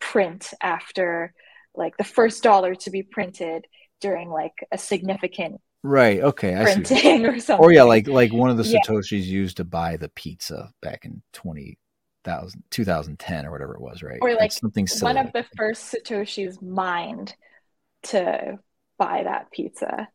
[0.00, 1.32] print after
[1.74, 3.66] like the first dollar to be printed
[4.00, 6.20] during like a significant right.
[6.20, 6.56] Okay.
[6.56, 7.64] I printing or something.
[7.64, 9.18] Or yeah like like one of the satoshis yeah.
[9.18, 11.78] used to buy the pizza back in 20
[12.70, 14.18] 2010 or whatever it was right?
[14.20, 15.14] Or like something silly.
[15.14, 17.34] one of the first satoshis mined
[18.04, 18.58] to
[18.98, 20.08] buy that pizza.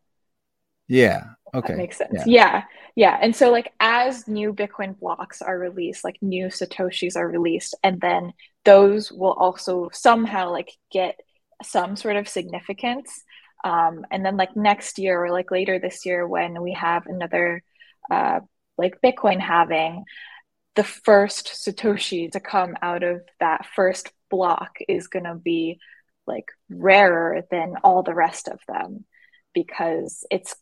[0.87, 1.23] Yeah.
[1.53, 1.73] Okay.
[1.73, 2.11] That makes sense.
[2.13, 2.23] Yeah.
[2.25, 2.63] yeah.
[2.95, 3.17] Yeah.
[3.21, 7.99] And so like as new Bitcoin blocks are released, like new Satoshis are released, and
[8.01, 8.33] then
[8.65, 11.19] those will also somehow like get
[11.63, 13.23] some sort of significance.
[13.63, 17.63] Um, and then like next year or like later this year when we have another
[18.09, 18.39] uh,
[18.77, 20.03] like Bitcoin halving,
[20.75, 25.79] the first Satoshi to come out of that first block is gonna be
[26.25, 29.05] like rarer than all the rest of them
[29.53, 30.55] because it's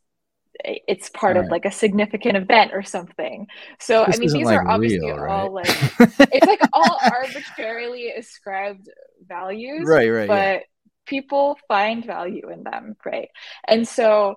[0.65, 3.47] it's part of like a significant event or something.
[3.79, 5.31] So this I mean, these like are obviously real, right?
[5.31, 5.67] all like
[6.31, 8.89] it's like all arbitrarily ascribed
[9.27, 10.09] values, right?
[10.09, 10.27] Right.
[10.27, 10.59] But yeah.
[11.05, 13.29] people find value in them, right?
[13.67, 14.35] And so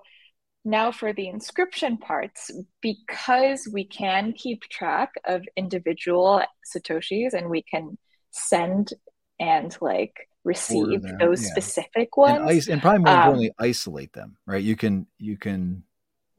[0.65, 6.41] now for the inscription parts, because we can keep track of individual
[6.73, 7.97] satoshis and we can
[8.31, 8.93] send
[9.39, 11.49] and like receive those yeah.
[11.49, 15.37] specific ones and, ice, and probably more um, importantly isolate them right you can you
[15.37, 15.83] can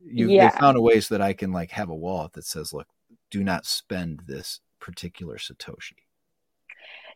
[0.05, 0.51] you yeah.
[0.51, 2.89] they found a way so that i can like have a wallet that says look
[3.31, 5.95] do not spend this particular satoshi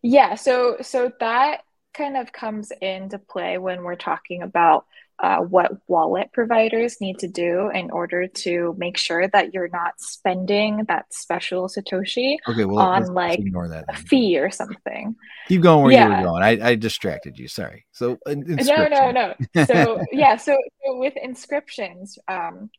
[0.03, 1.61] yeah so so that
[1.95, 4.87] kind of comes into play when we're talking about
[5.21, 9.95] uh, what wallet providers need to do in order to make sure that you're not
[9.99, 13.41] spending that special satoshi okay, well, on like
[13.89, 15.17] a fee or something.
[15.49, 16.09] Keep going where yeah.
[16.09, 16.43] you were going.
[16.43, 17.49] I, I distracted you.
[17.49, 17.85] Sorry.
[17.91, 19.35] So no, no, no.
[19.65, 20.37] So yeah.
[20.37, 22.71] So, so with inscriptions, um,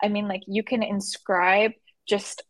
[0.00, 1.72] I mean, like you can inscribe
[2.06, 2.42] just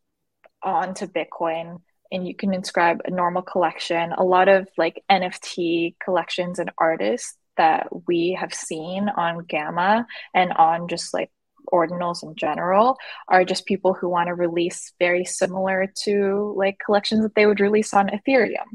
[0.63, 1.81] onto Bitcoin
[2.13, 4.13] and you can inscribe a normal collection.
[4.13, 10.53] A lot of like NFT collections and artists that we have seen on Gamma and
[10.55, 11.31] on just like
[11.73, 12.97] ordinals in general
[13.29, 17.61] are just people who want to release very similar to like collections that they would
[17.61, 18.67] release on Ethereum,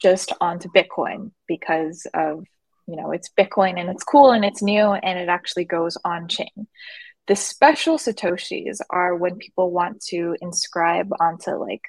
[0.00, 2.44] just onto Bitcoin because of
[2.88, 6.28] you know it's Bitcoin and it's cool and it's new and it actually goes on
[6.28, 6.66] chain.
[7.28, 11.82] The special satoshis are when people want to inscribe onto like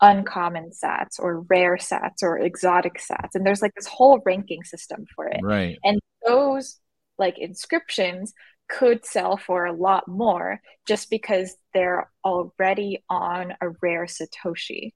[0.00, 3.34] uncommon sats or rare sats or exotic sats.
[3.34, 5.40] And there's like this whole ranking system for it.
[5.42, 5.78] Right.
[5.84, 6.78] And those
[7.18, 8.32] like inscriptions
[8.68, 14.92] could sell for a lot more just because they're already on a rare satoshi.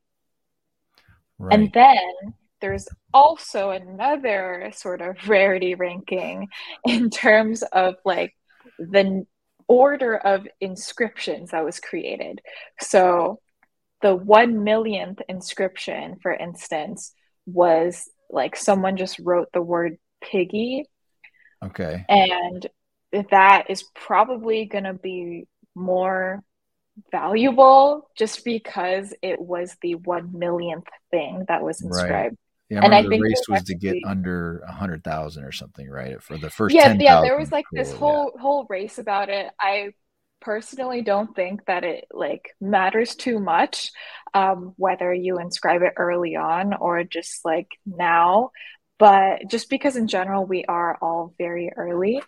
[1.36, 1.52] Right.
[1.52, 6.48] and then there's also another sort of rarity ranking
[6.86, 8.32] in terms of like
[8.78, 9.26] the
[9.68, 12.40] order of inscriptions that was created.
[12.80, 13.40] So
[14.04, 17.14] the one millionth inscription, for instance,
[17.46, 20.84] was like someone just wrote the word piggy.
[21.64, 22.04] Okay.
[22.06, 22.66] And
[23.30, 26.42] that is probably going to be more
[27.10, 32.10] valuable just because it was the one millionth thing that was inscribed.
[32.10, 32.38] Right.
[32.68, 35.52] Yeah, I and I the think race was to get under a hundred thousand or
[35.52, 36.22] something, right?
[36.22, 37.22] For the first yeah, 10, yeah.
[37.22, 38.42] There was like cool, this whole yeah.
[38.42, 39.50] whole race about it.
[39.58, 39.92] I
[40.44, 43.90] personally don't think that it like matters too much
[44.34, 48.50] um, whether you inscribe it early on or just like now.
[48.98, 52.22] But just because in general we are all very early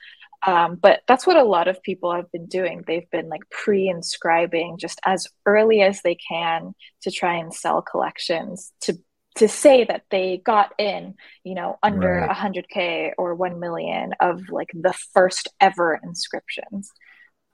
[0.47, 2.85] um, but that's what a lot of people have been doing.
[2.87, 8.73] They've been like pre-inscribing just as early as they can to try and sell collections
[8.83, 8.95] to
[9.37, 12.31] to say that they got in you know under right.
[12.31, 16.91] 100k or 1 million of like the first ever inscriptions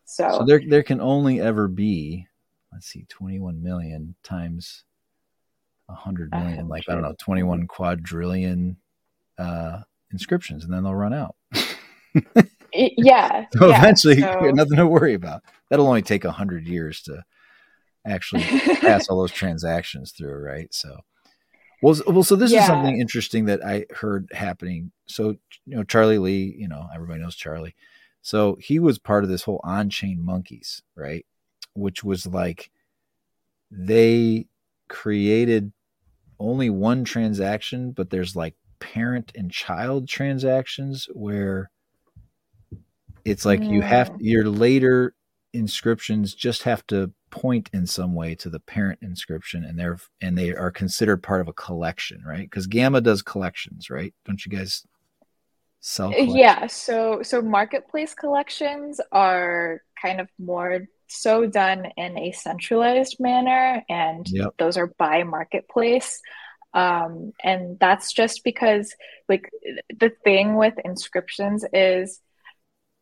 [0.04, 2.26] so, so there there can only ever be,
[2.72, 4.84] let's see, 21 million times
[5.86, 8.76] 100 million, like I don't know, 21 quadrillion
[9.38, 9.80] uh,
[10.12, 11.36] inscriptions, and then they'll run out.
[12.72, 13.44] yeah.
[13.52, 14.40] So yeah, eventually, so...
[14.54, 15.42] nothing to worry about.
[15.68, 17.22] That'll only take 100 years to
[18.06, 18.42] actually
[18.80, 20.72] pass all those transactions through, right?
[20.72, 21.00] So.
[21.82, 22.60] Well, well, so this yeah.
[22.60, 24.92] is something interesting that I heard happening.
[25.06, 25.36] So,
[25.66, 27.74] you know, Charlie Lee, you know, everybody knows Charlie.
[28.22, 31.26] So he was part of this whole on chain monkeys, right?
[31.74, 32.70] Which was like
[33.70, 34.46] they
[34.88, 35.72] created
[36.38, 41.70] only one transaction, but there's like parent and child transactions where
[43.24, 44.16] it's like you have mm.
[44.20, 45.14] your later
[45.52, 50.37] inscriptions just have to point in some way to the parent inscription and they're and
[50.37, 54.50] they are considered part of a collection right because gamma does collections right don't you
[54.52, 54.85] guys
[55.83, 63.16] sell yeah so so marketplace collections are kind of more so done in a centralized
[63.21, 64.55] manner and yep.
[64.59, 66.21] those are by marketplace.
[66.75, 68.95] Um, and that's just because
[69.29, 69.51] like
[70.01, 72.21] the thing with inscriptions is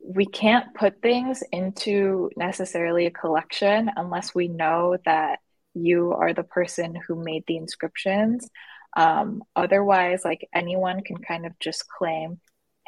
[0.05, 5.39] we can't put things into necessarily a collection unless we know that
[5.75, 8.49] you are the person who made the inscriptions.
[8.97, 12.41] Um, otherwise like anyone can kind of just claim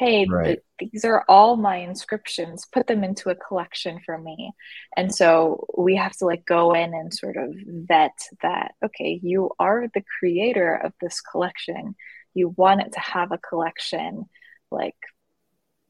[0.02, 0.58] hey right.
[0.78, 2.66] th- these are all my inscriptions.
[2.72, 4.52] Put them into a collection for me.
[4.96, 9.50] And so we have to like go in and sort of vet that okay you
[9.58, 11.94] are the creator of this collection.
[12.34, 14.26] You want it to have a collection
[14.70, 14.96] like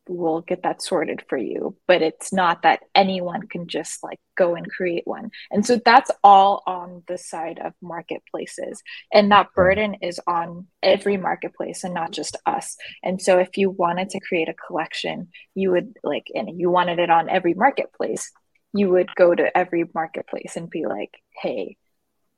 [0.08, 4.54] we'll get that sorted for you but it's not that anyone can just like go
[4.54, 5.30] and create one.
[5.50, 8.82] And so that's all on the side of marketplaces.
[9.12, 12.76] And that burden is on every marketplace and not just us.
[13.02, 16.98] And so if you wanted to create a collection you would like and you wanted
[16.98, 18.30] it on every marketplace
[18.74, 21.76] you would go to every marketplace and be like hey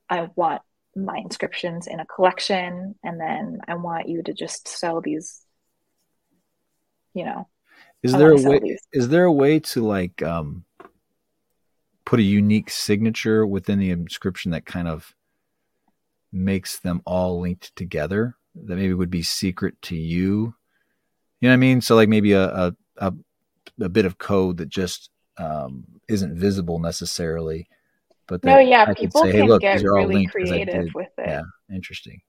[0.08, 0.62] i want
[0.96, 5.44] my inscriptions in a collection and then i want you to just sell these
[7.14, 7.48] you know
[8.04, 8.58] is there a way?
[8.60, 8.80] These.
[8.92, 10.64] Is there a way to like um,
[12.04, 15.14] put a unique signature within the inscription that kind of
[16.30, 18.36] makes them all linked together?
[18.54, 20.54] That maybe would be secret to you.
[21.40, 21.80] You know what I mean?
[21.80, 23.14] So like maybe a a, a,
[23.80, 27.68] a bit of code that just um, isn't visible necessarily.
[28.26, 31.26] But no, yeah, I people say, can hey, get really creative with it.
[31.26, 31.42] Yeah,
[31.74, 32.20] interesting.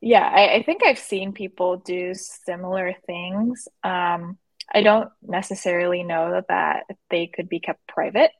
[0.00, 3.68] Yeah, I, I, think I've seen people do similar things.
[3.84, 4.38] Um,
[4.72, 8.30] I don't necessarily know that they could be kept private,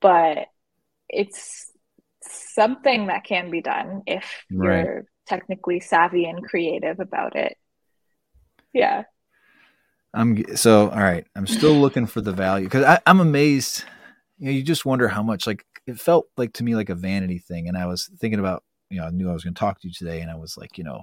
[0.00, 0.46] but
[1.08, 1.70] it's
[2.22, 4.84] something that can be done if right.
[4.84, 7.56] you're technically savvy and creative about it.
[8.72, 9.04] Yeah.
[10.14, 11.26] I'm so all right.
[11.34, 13.84] I'm still looking for the value because I'm amazed.
[14.38, 16.94] You know, you just wonder how much like it felt like to me like a
[16.94, 17.68] vanity thing.
[17.68, 19.88] And I was thinking about, you know, I knew I was going to talk to
[19.88, 21.02] you today, and I was like, you know,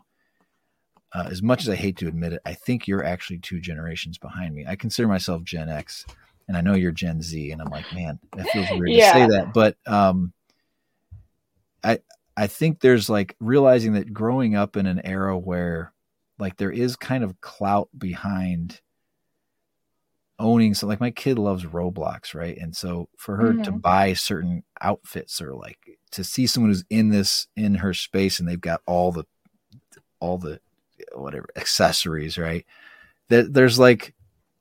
[1.16, 4.18] uh, as much as I hate to admit it, I think you're actually two generations
[4.18, 4.66] behind me.
[4.68, 6.06] I consider myself Gen X,
[6.50, 9.14] and I know you're Gen Z, and I'm like, man, that feels weird yeah.
[9.14, 10.34] to say that, but um,
[11.82, 12.00] I
[12.36, 15.94] I think there's like realizing that growing up in an era where
[16.38, 18.82] like there is kind of clout behind
[20.38, 23.62] owning so like my kid loves roblox right and so for her mm-hmm.
[23.62, 28.38] to buy certain outfits or like to see someone who's in this in her space
[28.38, 29.24] and they've got all the
[30.20, 30.60] all the
[31.16, 32.66] whatever accessories right
[33.30, 34.14] that there's like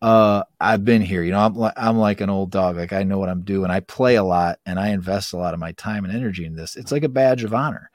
[0.03, 3.03] uh i've been here you know i'm like i'm like an old dog like i
[3.03, 5.73] know what i'm doing i play a lot and i invest a lot of my
[5.73, 7.91] time and energy in this it's like a badge of honor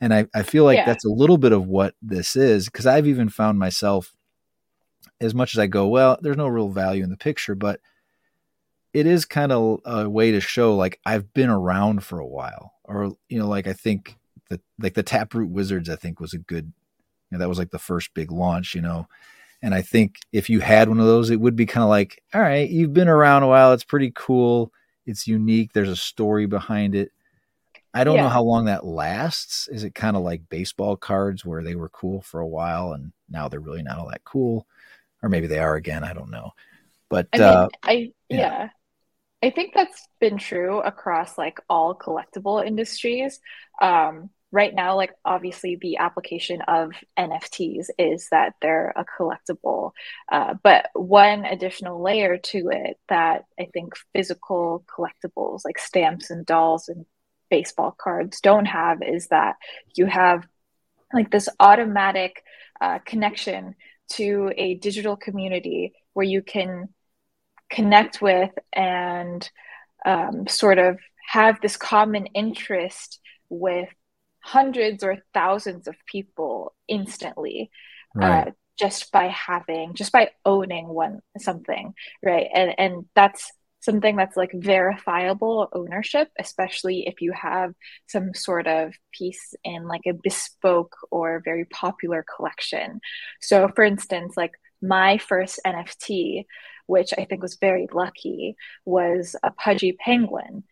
[0.00, 0.84] and I, I feel like yeah.
[0.84, 4.14] that's a little bit of what this is because I've even found myself,
[5.20, 7.80] as much as I go, well, there's no real value in the picture, but
[8.92, 12.74] it is kind of a way to show like I've been around for a while.
[12.84, 14.16] Or, you know, like I think
[14.50, 16.72] the like the Taproot Wizards, I think was a good,
[17.34, 19.08] you know, that was like the first big launch, you know.
[19.62, 22.22] And I think if you had one of those, it would be kind of like,
[22.34, 23.72] all right, you've been around a while.
[23.72, 24.72] It's pretty cool.
[25.06, 25.72] It's unique.
[25.72, 27.10] There's a story behind it
[27.94, 28.22] I don't yeah.
[28.22, 29.68] know how long that lasts.
[29.68, 33.12] Is it kind of like baseball cards where they were cool for a while and
[33.30, 34.66] now they're really not all that cool?
[35.22, 36.02] Or maybe they are again.
[36.02, 36.50] I don't know.
[37.08, 37.92] But I, mean, uh, I
[38.28, 38.36] yeah.
[38.36, 38.68] yeah.
[39.44, 43.38] I think that's been true across like all collectible industries.
[43.80, 49.90] Um, right now, like obviously the application of NFTs is that they're a collectible.
[50.30, 56.46] Uh, but one additional layer to it that I think physical collectibles like stamps and
[56.46, 57.04] dolls and
[57.50, 59.56] baseball cards don't have is that
[59.96, 60.46] you have
[61.12, 62.44] like this automatic
[62.80, 63.74] uh, connection
[64.12, 66.90] to a digital community where you can
[67.70, 69.50] connect with and
[70.06, 73.88] um, sort of have this common interest with
[74.44, 77.70] hundreds or thousands of people instantly
[78.14, 78.48] right.
[78.48, 83.50] uh, just by having just by owning one something right and and that's
[83.84, 87.74] something that's like verifiable ownership, especially if you have
[88.08, 93.00] some sort of piece in like a bespoke or very popular collection.
[93.40, 96.46] So, for instance, like my first NFT,
[96.86, 100.64] which I think was very lucky, was a pudgy penguin.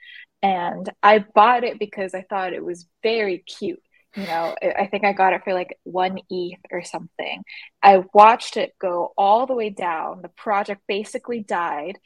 [0.43, 3.83] And I bought it because I thought it was very cute.
[4.17, 7.43] You know, I think I got it for like one ETH or something.
[7.83, 10.21] I watched it go all the way down.
[10.21, 11.99] The project basically died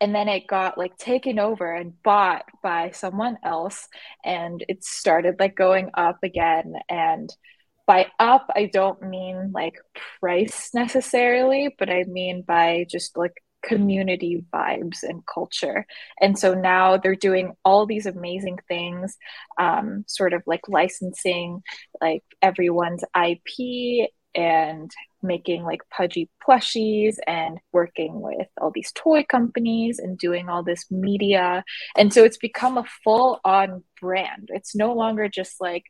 [0.00, 3.86] and then it got like taken over and bought by someone else
[4.24, 7.30] and it started like going up again and
[7.86, 9.74] by up i don't mean like
[10.20, 15.86] price necessarily but i mean by just like community vibes and culture
[16.20, 19.16] and so now they're doing all these amazing things
[19.58, 21.62] um, sort of like licensing
[22.00, 24.90] like everyone's ip and
[25.22, 30.90] making like pudgy plushies and working with all these toy companies and doing all this
[30.90, 31.64] media.
[31.96, 34.48] And so it's become a full on brand.
[34.52, 35.84] It's no longer just like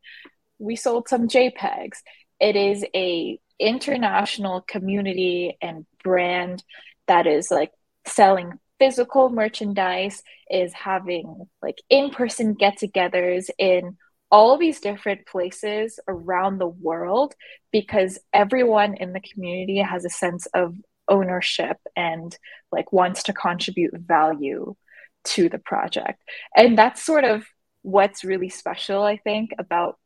[0.58, 1.98] we sold some JPEGs.
[2.40, 6.64] It is a international community and brand
[7.10, 7.72] that is like
[8.06, 13.96] selling physical merchandise is having like in-person get-togethers in
[14.30, 17.34] all these different places around the world
[17.72, 20.76] because everyone in the community has a sense of
[21.08, 22.38] ownership and
[22.70, 24.76] like wants to contribute value
[25.24, 26.22] to the project.
[26.56, 27.44] And that's sort of
[27.82, 29.98] what's really special, I think, about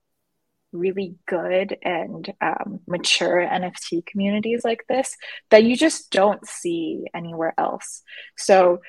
[0.75, 5.17] really good and um, mature NFT communities like this
[5.51, 8.03] that you just don't see anywhere else.
[8.37, 8.81] So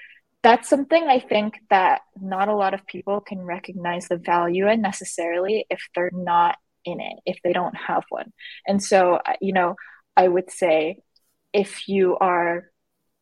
[0.44, 4.82] that's something I think that not a lot of people can recognize the value in
[4.82, 8.32] necessarily if they're not in it, if they don't have one.
[8.68, 9.76] And so, uh, you know,
[10.16, 11.00] I would say
[11.52, 12.70] if you are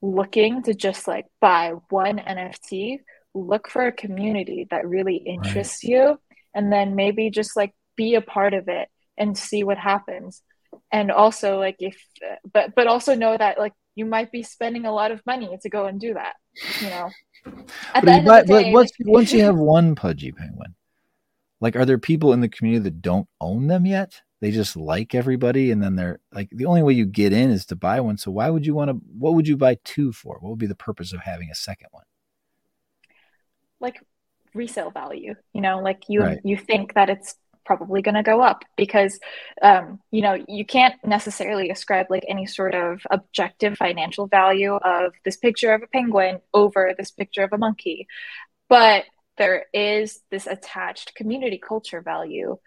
[0.02, 3.00] looking to just like buy one NFT,
[3.34, 5.92] look for a community that really interests right.
[5.92, 6.20] you
[6.54, 10.42] and then maybe just like be a part of it and see what happens.
[10.92, 11.98] And also like if
[12.52, 15.70] but but also know that like you might be spending a lot of money to
[15.70, 16.34] go and do that
[16.82, 17.10] you know?
[17.94, 20.76] At the end of the day, once, once you have one pudgy penguin
[21.64, 24.22] like are there people in the community that don't own them yet?
[24.42, 27.66] They just like everybody and then they're like the only way you get in is
[27.68, 28.18] to buy one.
[28.18, 30.40] So why would you want to what would you buy two for?
[30.42, 32.04] What would be the purpose of having a second one?
[33.80, 34.02] Like
[34.54, 35.80] resale value you know?
[35.80, 36.40] Like you right.
[36.44, 37.36] you think that it's
[37.66, 39.20] probably going to go up because
[39.62, 45.14] um, you know you can't necessarily ascribe like any sort of objective financial value of
[45.26, 48.08] this picture of a penguin over this picture of a monkey
[48.70, 49.06] but
[49.38, 52.58] there is this attached community culture value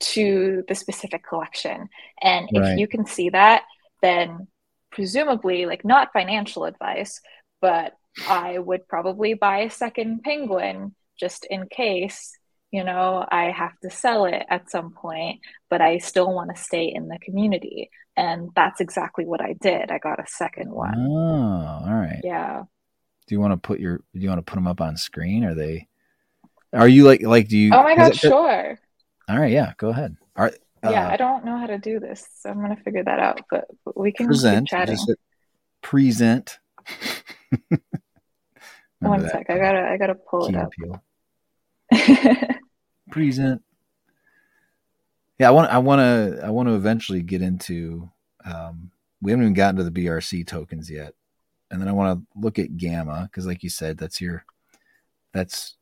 [0.00, 1.88] to the specific collection.
[2.20, 2.72] And Right.
[2.72, 3.64] if you can see that,
[4.02, 4.48] then
[4.90, 7.20] presumably, like not financial advice,
[7.60, 7.96] but
[8.28, 12.36] I would probably buy a second penguin just in case,
[12.74, 16.60] you know, I have to sell it at some point, but I still want to
[16.60, 17.88] stay in the community.
[18.16, 19.92] And that's exactly what I did.
[19.92, 20.98] I got a second Oh, one.
[21.08, 22.20] all right.
[22.24, 22.64] Yeah.
[23.26, 23.98] Do you want to put your?
[23.98, 25.44] Do you want to put them up on screen?
[25.44, 25.86] Are they?
[26.72, 27.46] Are you like like?
[27.46, 27.72] Do you?
[27.72, 28.78] Oh my God, it- sure.
[29.28, 29.52] All right.
[29.52, 29.72] Yeah.
[29.78, 30.16] Go ahead.
[30.36, 30.54] All right.
[30.82, 33.40] Yeah, uh, I don't know how to do this, so I'm gonna figure that out.
[33.50, 34.68] But but we can keep present.
[34.68, 34.98] chatting.
[35.80, 36.58] Present.
[39.00, 40.70] One that sec, I gotta I gotta pull key it up.
[40.72, 41.02] peel.
[43.10, 43.62] Present.
[45.38, 45.70] Yeah, I want.
[45.70, 46.40] I want to.
[46.44, 48.08] I want to eventually get into.
[48.44, 48.90] Um,
[49.20, 51.14] we haven't even gotten to the BRC tokens yet,
[51.70, 54.44] and then I want to look at Gamma because, like you said, that's your.
[55.32, 55.76] That's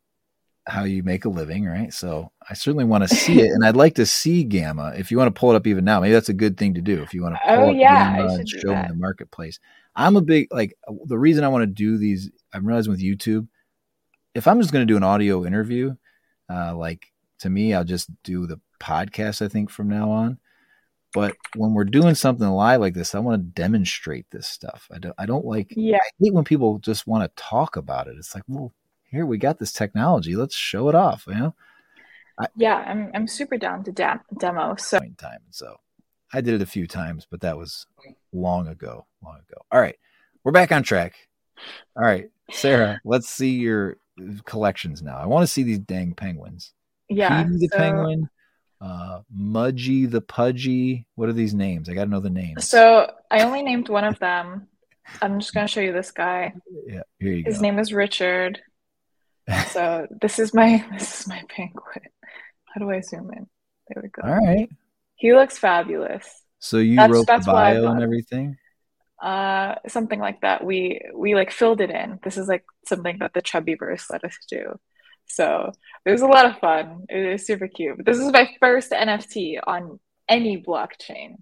[0.66, 1.92] how you make a living, right?
[1.92, 4.94] So I certainly want to see it, and I'd like to see Gamma.
[4.96, 6.80] If you want to pull it up even now, maybe that's a good thing to
[6.80, 7.02] do.
[7.02, 8.88] If you want to pull Oh, up yeah, Gamma and show that.
[8.88, 9.58] the marketplace.
[9.94, 12.30] I'm a big like the reason I want to do these.
[12.54, 13.48] I'm realizing with YouTube,
[14.34, 15.94] if I'm just going to do an audio interview,
[16.52, 19.42] uh, like to me, I'll just do the podcast.
[19.42, 20.38] I think from now on.
[21.14, 24.88] But when we're doing something live like this, I want to demonstrate this stuff.
[24.90, 25.14] I don't.
[25.18, 25.72] I don't like.
[25.76, 28.16] yeah, I hate when people just want to talk about it.
[28.16, 28.72] It's like, well,
[29.10, 30.36] here we got this technology.
[30.36, 31.24] Let's show it off.
[31.26, 31.54] You know,
[32.56, 34.76] yeah, I'm I'm super down to dem- demo.
[34.76, 35.40] So time.
[35.50, 35.76] So
[36.32, 37.86] I did it a few times, but that was
[38.32, 39.06] long ago.
[39.22, 39.60] Long ago.
[39.70, 39.98] All right,
[40.44, 41.14] we're back on track.
[41.94, 43.98] All right, Sarah, let's see your
[44.44, 45.18] collections now.
[45.18, 46.72] I want to see these dang penguins.
[47.08, 48.28] yeah, Petey the so, penguin,
[48.80, 51.06] uh, Mudgy the Pudgy.
[51.14, 51.88] What are these names?
[51.88, 52.68] I got to know the names.
[52.68, 54.68] so I only named one of them.
[55.20, 56.54] I'm just gonna show you this guy.
[56.86, 57.50] yeah, here you His go.
[57.52, 58.60] His name is Richard.
[59.70, 62.08] So this is my this is my penguin.
[62.66, 63.46] How do I zoom in?
[63.88, 64.22] There we go.
[64.22, 64.68] All right.
[65.16, 66.24] He looks fabulous.
[66.60, 68.56] So you That's- wrote that's the bio and everything.
[69.22, 70.64] Uh, something like that.
[70.64, 72.18] We we like filled it in.
[72.24, 74.80] This is like something that the Chubbiverse let us do.
[75.26, 75.72] So
[76.04, 77.06] it was a lot of fun.
[77.08, 77.98] It was super cute.
[77.98, 81.36] But this is my first NFT on any blockchain.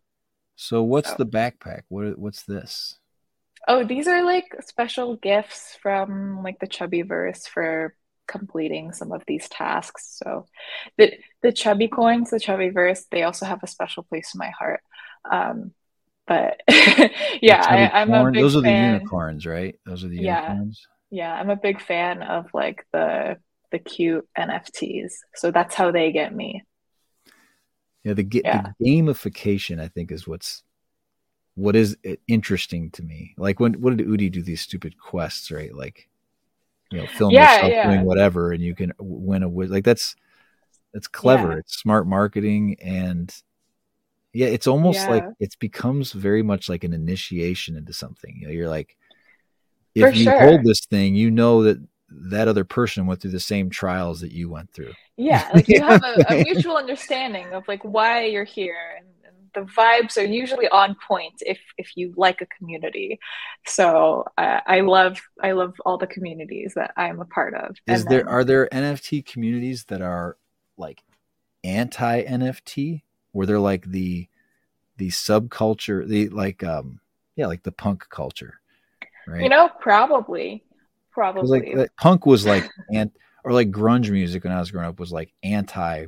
[0.57, 1.83] So what's So- the backpack?
[1.89, 2.99] What what's this?
[3.69, 7.95] Oh, these are like special gifts from like the Chubbiverse for
[8.27, 10.19] completing some of these tasks.
[10.23, 10.47] So
[10.99, 14.81] the the Chubbicorns, the Chubbiverse, they also have a special place in my heart.
[15.31, 15.73] Um,
[16.31, 16.63] but
[17.43, 18.75] yeah, I, I'm a big Those are the fan.
[18.75, 19.77] unicorns, right?
[19.85, 20.27] Those are the Yeah.
[20.47, 20.87] unicorns.
[21.11, 23.39] Yeah, I'm a big fan of like the
[23.73, 25.13] the cute NFTs.
[25.37, 26.65] So that's how they get me.
[28.05, 28.63] Yeah, the, Yeah.
[28.63, 30.63] the gamification, I think, is what's
[31.57, 33.35] what is eh, interesting to me.
[33.39, 35.75] Like when what did Udi do these stupid quests, right?
[35.75, 36.09] Like
[36.91, 37.83] you know, film Yeah, yourself yeah.
[37.83, 40.17] doing whatever, and you can win a like that's
[40.95, 41.53] that's clever.
[41.53, 41.59] Yeah.
[41.59, 43.35] It's smart marketing, and
[44.33, 48.37] yeah, it's almost like it becomes very much like an initiation into something.
[48.41, 48.97] You know, you're like,
[49.99, 50.41] For if you sure.
[50.41, 51.79] hold this thing, you know that
[52.13, 54.93] that other person went through the same trials that you went through.
[55.17, 59.37] Yeah, like you have a, a mutual understanding of like why you're here and, and
[59.55, 63.19] the vibes are usually on point if if you like a community.
[63.67, 67.71] So uh, I love I love all the communities that I'm a part of.
[67.87, 70.37] Is And there then- are there NFT communities that are
[70.77, 71.03] like
[71.65, 73.03] anti NFT,
[73.33, 74.29] where they're like the
[74.97, 77.01] the subculture, the like um
[77.37, 78.61] yeah, like the punk culture,
[79.27, 79.43] right?
[79.43, 80.63] you know probably
[81.11, 83.11] probably like, punk was like and
[83.45, 86.07] or like grunge music when I was growing up was like anti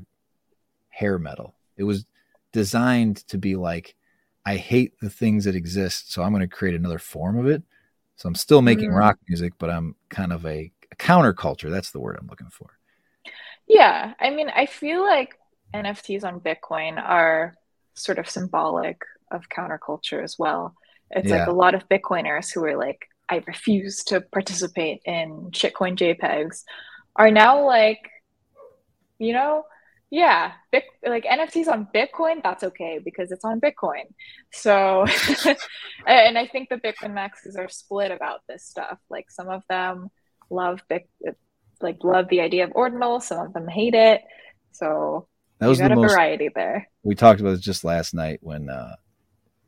[0.91, 1.55] hair metal.
[1.77, 2.07] It was
[2.53, 3.95] designed to be like
[4.45, 7.63] I hate the things that exist, so I'm going to create another form of it.
[8.17, 8.97] So I'm still making Mm.
[8.99, 11.71] rock music, but I'm kind of a, a counterculture.
[11.71, 12.79] That's the word I'm looking for.
[13.67, 15.39] Yeah, I mean, I feel like
[15.75, 17.55] NFTs on Bitcoin are
[17.95, 19.01] sort of symbolic
[19.31, 20.75] of counterculture as well.
[21.11, 25.97] It's like a lot of Bitcoiners who are like, I refuse to participate in shitcoin
[25.97, 26.63] JPEGs
[27.17, 28.01] are now like,
[29.19, 29.65] you know,
[30.11, 34.05] yeah, Bit like NFTs on Bitcoin, that's okay because it's on Bitcoin.
[34.53, 35.07] So,
[36.07, 38.99] and I think the Bitcoin maxes are split about this stuff.
[39.09, 40.11] Like some of them
[40.51, 41.09] love Bit,
[41.81, 44.23] like love the idea of ordinal, some of them hate it.
[44.73, 45.29] So
[45.63, 46.89] That was got the a most variety there.
[47.03, 48.97] we talked about this just last night when uh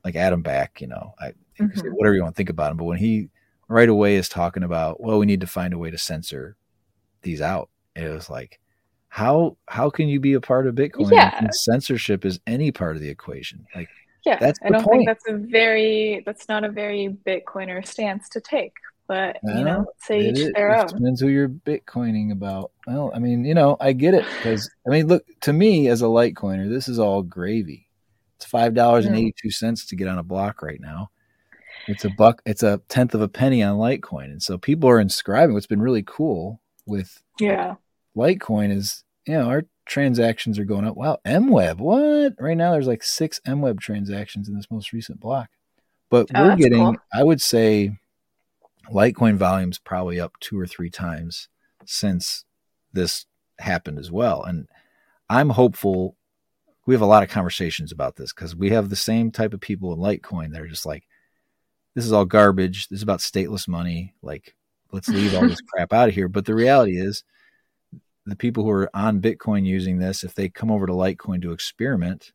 [0.05, 1.29] like Adam Back, you know, I
[1.59, 1.93] you can say Mhm.
[1.95, 3.29] whatever you want to think about him, but when he
[3.69, 6.57] right away is talking about, well, we need to find a way to censor
[7.23, 7.71] these out.
[7.97, 8.61] It was like,
[9.09, 11.11] how how can you be a part of Bitcoin?
[11.13, 11.45] Yeah.
[11.45, 13.65] if censorship is any part of the equation.
[13.75, 13.89] Like
[14.27, 14.99] Yeah, That's I don't point.
[15.01, 18.73] think that's a very that's not a very Bitcoiner stance to take.
[19.07, 20.87] But you know, say each their it own.
[20.87, 22.73] Depends who you're Bitcoining about.
[22.87, 26.03] Well, I mean, you know, I get it because I mean, look to me as
[26.03, 27.89] a Litecoiner, this is all gravy.
[28.37, 31.11] It's five dollars and eighty two cents to get on a block right now.
[31.87, 32.41] It's a buck.
[32.47, 35.55] It's a tenth of a penny on Litecoin, and so people are inscribing.
[35.55, 37.75] What's been really cool with yeah
[38.17, 40.97] Litecoin is you know our transactions are going up.
[40.97, 42.35] Wow, MWeb, what?
[42.41, 45.51] Right now there's like six MWeb transactions in this most recent block,
[46.11, 46.79] but oh, we're getting.
[46.79, 46.97] Cool.
[47.13, 47.99] I would say
[48.93, 51.49] Litecoin volume's probably up two or three times
[51.85, 52.45] since
[52.93, 53.27] this
[53.59, 54.69] happened as well, and
[55.29, 56.17] I'm hopeful.
[56.87, 59.61] We have a lot of conversations about this because we have the same type of
[59.61, 61.05] people in Litecoin that are just like,
[61.95, 62.89] this is all garbage.
[62.89, 64.15] This is about stateless money.
[64.21, 64.55] Like,
[64.93, 66.29] let's leave all this crap out of here.
[66.29, 67.25] But the reality is,
[68.27, 71.53] the people who are on Bitcoin using this, if they come over to Litecoin to
[71.53, 72.33] experiment,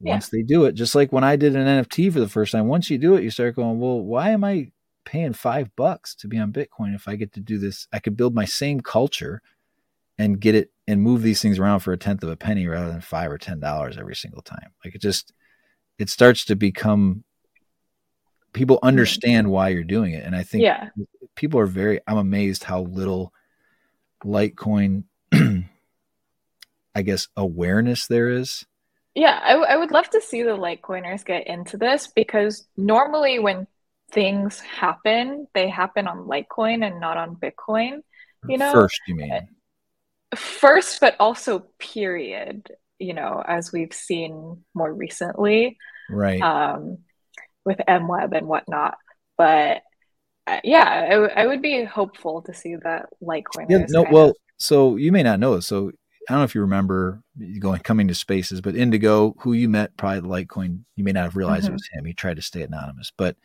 [0.00, 0.12] yeah.
[0.12, 2.68] once they do it, just like when I did an NFT for the first time,
[2.68, 4.70] once you do it, you start going, well, why am I
[5.04, 7.86] paying five bucks to be on Bitcoin if I get to do this?
[7.92, 9.42] I could build my same culture
[10.18, 12.90] and get it and move these things around for a tenth of a penny rather
[12.90, 14.72] than five or ten dollars every single time.
[14.84, 15.32] Like it just
[15.98, 17.24] it starts to become
[18.52, 20.24] people understand why you're doing it.
[20.24, 20.88] And I think yeah.
[21.34, 23.32] people are very, I'm amazed how little
[24.24, 25.04] Litecoin,
[26.94, 28.64] I guess, awareness there is.
[29.14, 33.38] Yeah, I, w- I would love to see the Litecoiners get into this because normally
[33.38, 33.66] when
[34.12, 38.00] things happen, they happen on Litecoin and not on Bitcoin.
[38.48, 39.48] You know, first, you mean
[40.34, 42.70] first, but also period.
[42.98, 45.78] You know, as we've seen more recently,
[46.10, 46.40] right?
[46.40, 46.98] Um,
[47.64, 48.96] with MWeb and whatnot.
[49.36, 49.82] But
[50.46, 53.66] uh, yeah, I, w- I would be hopeful to see that Litecoin.
[53.68, 54.36] Yeah, no, well, of...
[54.58, 55.66] so you may not know this.
[55.66, 55.92] So
[56.28, 57.22] I don't know if you remember
[57.58, 61.36] going coming to spaces, but Indigo, who you met probably Litecoin, you may not have
[61.36, 61.72] realized mm-hmm.
[61.72, 62.04] it was him.
[62.04, 63.36] He tried to stay anonymous, but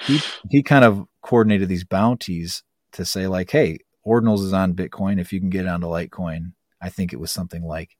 [0.00, 0.20] he
[0.50, 5.20] he kind of coordinated these bounties to say like, hey, Ordinals is on Bitcoin.
[5.20, 7.96] If you can get it onto Litecoin, I think it was something like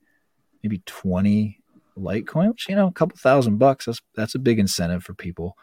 [0.63, 1.61] maybe twenty
[1.97, 3.87] Litecoin, which you know, a couple thousand bucks.
[3.87, 5.57] That's that's a big incentive for people,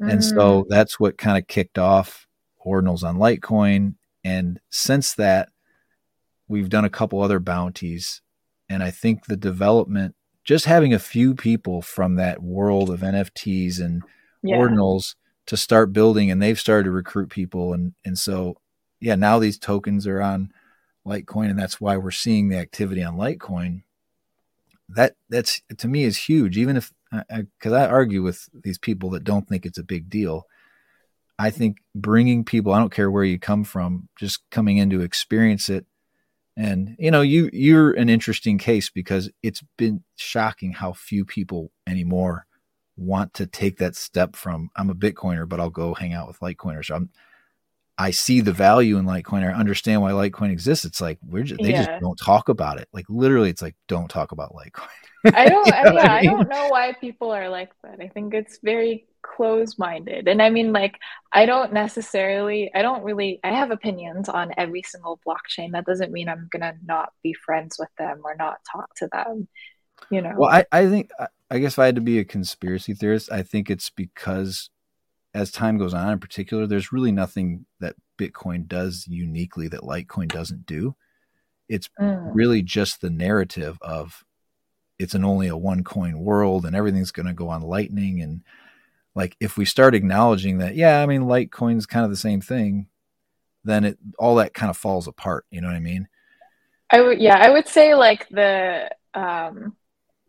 [0.00, 0.10] mm.
[0.10, 0.66] and so mm.
[0.68, 2.26] that's what kind of kicked off
[2.64, 3.94] Ordinals on Litecoin.
[4.24, 5.48] And since that,
[6.48, 8.20] we've done a couple other bounties,
[8.68, 10.14] and I think the development,
[10.44, 14.02] just having a few people from that world of NFTs and
[14.42, 14.56] yeah.
[14.56, 15.14] Ordinals
[15.48, 18.56] to start building, and they've started to recruit people, and and so
[19.00, 20.52] yeah, now these tokens are on
[21.06, 23.82] Litecoin, and that's why we're seeing the activity on Litecoin
[24.88, 26.56] that that's to me is huge.
[26.56, 26.92] Even if
[27.30, 30.46] because I, I, argue with these people that don't think it's a big deal.
[31.38, 35.02] I think bringing people, I don't care where you come from, just coming in to
[35.02, 35.86] experience it.
[36.56, 41.70] And you know, you you're an interesting case because it's been shocking how few people
[41.86, 42.46] anymore
[42.98, 46.40] want to take that step from I'm a Bitcoiner, but I'll go hang out with
[46.40, 46.86] Litecoiners.
[46.86, 47.10] So I'm
[48.00, 49.42] I see the value in Litecoin.
[49.42, 50.84] I understand why Litecoin exists.
[50.84, 51.84] It's like we're just, they yeah.
[51.84, 52.88] just don't talk about it.
[52.92, 54.86] Like literally, it's like don't talk about Litecoin.
[55.34, 55.72] I don't.
[55.72, 56.30] I, yeah, I, mean?
[56.30, 58.00] I don't know why people are like that.
[58.00, 60.96] I think it's very close-minded, and I mean, like,
[61.32, 62.70] I don't necessarily.
[62.72, 63.40] I don't really.
[63.42, 65.72] I have opinions on every single blockchain.
[65.72, 69.48] That doesn't mean I'm gonna not be friends with them or not talk to them.
[70.08, 70.34] You know.
[70.36, 71.10] Well, I, I think.
[71.50, 74.70] I guess if I had to be a conspiracy theorist, I think it's because
[75.34, 80.28] as time goes on, in particular, there's really nothing that Bitcoin does uniquely that Litecoin
[80.28, 80.94] doesn't do.
[81.68, 82.30] It's mm.
[82.32, 84.24] really just the narrative of
[84.98, 88.20] it's an only a one coin world and everything's going to go on Lightning.
[88.20, 88.42] And
[89.14, 92.88] like, if we start acknowledging that, yeah, I mean, Litecoin's kind of the same thing,
[93.64, 95.46] then it all that kind of falls apart.
[95.50, 96.08] You know what I mean?
[96.90, 99.76] I would, yeah, I would say like the um,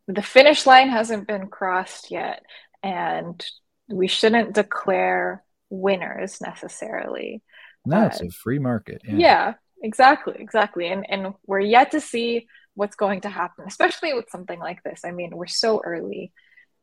[0.10, 2.44] the finish line hasn't been crossed yet,
[2.82, 3.46] and
[3.88, 7.44] we shouldn't declare winners necessarily.
[7.86, 9.04] No, it's a free market.
[9.06, 9.16] Yeah.
[9.18, 9.54] yeah,
[9.84, 10.88] exactly, exactly.
[10.88, 15.02] And and we're yet to see what's going to happen, especially with something like this.
[15.06, 16.32] I mean, we're so early.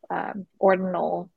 [0.09, 1.29] Um, ordinals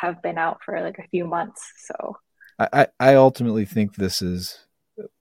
[0.00, 2.16] have been out for like a few months, so
[2.58, 4.60] I, I ultimately think this is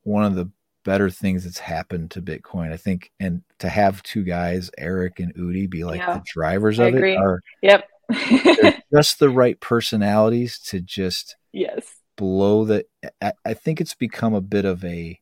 [0.04, 0.52] one of the
[0.84, 2.72] better things that's happened to Bitcoin.
[2.72, 6.80] I think, and to have two guys, Eric and Udi, be like yeah, the drivers
[6.80, 7.88] of it are yep
[8.94, 12.86] just the right personalities to just yes blow the.
[13.22, 15.20] I, I, think it's become a bit of a.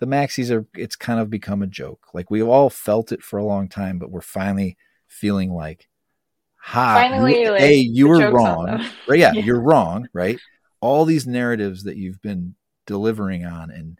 [0.00, 0.66] The maxis are.
[0.74, 2.08] It's kind of become a joke.
[2.12, 4.76] Like we've all felt it for a long time, but we're finally
[5.06, 5.88] feeling like,
[6.56, 8.66] ha, finally, you, like, hey, you were wrong.
[9.08, 9.20] Right?
[9.20, 10.08] Yeah, yeah, you're wrong.
[10.12, 10.40] Right?
[10.80, 13.98] All these narratives that you've been delivering on and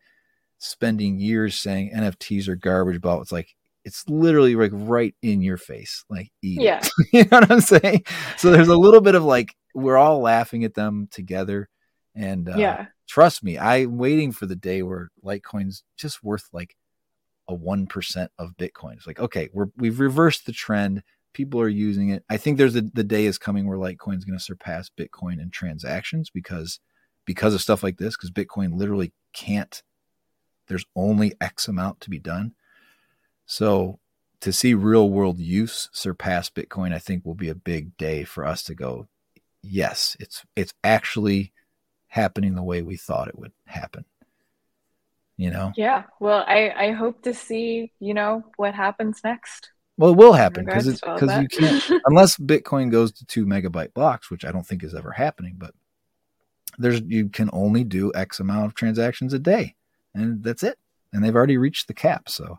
[0.63, 3.23] spending years saying NFTs are garbage about.
[3.23, 3.55] It's like
[3.85, 6.81] it's literally like right in your face, like eat yeah.
[7.13, 8.05] you know what I'm saying?
[8.37, 11.69] So there's a little bit of like we're all laughing at them together
[12.15, 16.77] and uh, yeah, trust me, I'm waiting for the day where Litecoin's just worth like
[17.49, 18.95] a 1% of Bitcoin.
[18.95, 21.03] It's like, okay, we're, we've reversed the trend.
[21.33, 22.23] People are using it.
[22.29, 25.51] I think there's a, the day is coming where Litecoin's going to surpass Bitcoin in
[25.51, 26.79] transactions because,
[27.25, 29.83] because of stuff like this, because Bitcoin literally can't,
[30.69, 32.55] there's only X amount to be done.
[33.47, 33.99] So
[34.41, 38.45] to see real world use surpass Bitcoin, I think will be a big day for
[38.45, 39.09] us to go,
[39.63, 41.53] yes, it's, it's actually
[42.13, 44.05] happening the way we thought it would happen.
[45.39, 45.73] You know?
[45.77, 46.05] Yeah.
[46.21, 49.71] Well i i hope to see you know what happens next.
[49.97, 53.95] Well it will happen because it's because you can't unless bitcoin goes to two megabyte
[53.95, 55.75] blocks which i don't think is ever happening but
[56.79, 59.75] there's you can only do x amount of transactions a day
[60.15, 60.79] and that's it
[61.13, 62.59] and they've already reached the cap so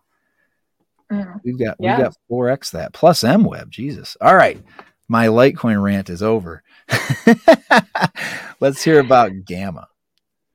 [1.11, 1.41] mm.
[1.43, 1.97] we've got yeah.
[1.97, 3.71] we've got 4x that plus M web.
[3.71, 4.61] jesus all right
[5.07, 6.63] my litecoin rant is over
[8.59, 9.87] let's hear about gamma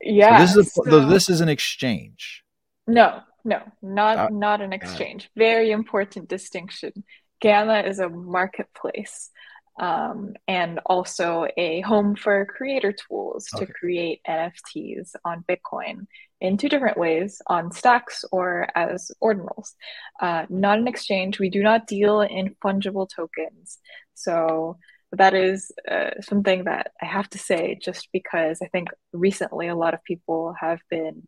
[0.01, 0.39] yeah.
[0.39, 2.45] So this is a, so, this is an exchange.
[2.87, 5.25] No, no, not uh, not an exchange.
[5.25, 6.93] Uh, Very important distinction.
[7.41, 9.31] Gamma is a marketplace
[9.79, 16.07] um, and also a home for creator tools to create NFTs on Bitcoin
[16.41, 19.73] in two different ways on stacks or as ordinals.
[20.21, 21.39] Uh, not an exchange.
[21.39, 23.79] We do not deal in fungible tokens.
[24.15, 24.79] So
[25.13, 29.77] that is uh, something that I have to say just because I think recently a
[29.77, 31.27] lot of people have been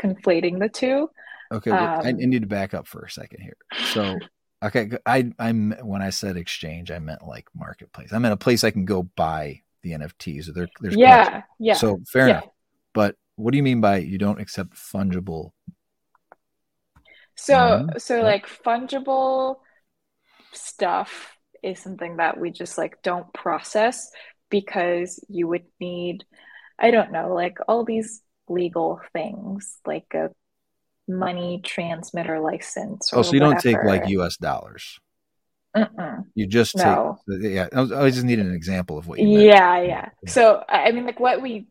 [0.00, 1.10] conflating the two.
[1.52, 3.56] Okay, um, I need to back up for a second here.
[3.92, 4.16] So,
[4.64, 8.12] okay, I I'm when I said exchange, I meant like marketplace.
[8.12, 10.54] I meant a place I can go buy the NFTs.
[10.54, 11.74] There, there's yeah, yeah.
[11.74, 12.38] So fair yeah.
[12.38, 12.48] enough.
[12.94, 15.50] But what do you mean by you don't accept fungible?
[17.34, 17.98] So, mm-hmm.
[17.98, 19.56] so like fungible
[20.52, 24.10] stuff is something that we just like don't process
[24.50, 26.24] because you would need
[26.78, 30.30] i don't know like all these legal things like a
[31.08, 33.54] money transmitter license oh so you whatever.
[33.54, 34.98] don't take like us dollars
[35.76, 36.24] Mm-mm.
[36.34, 37.18] you just no.
[37.30, 39.44] take yeah i just needed an example of what you meant.
[39.44, 41.68] yeah yeah so i mean like what we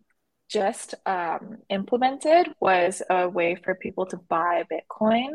[0.49, 5.29] just um, implemented was a way for people to buy bitcoin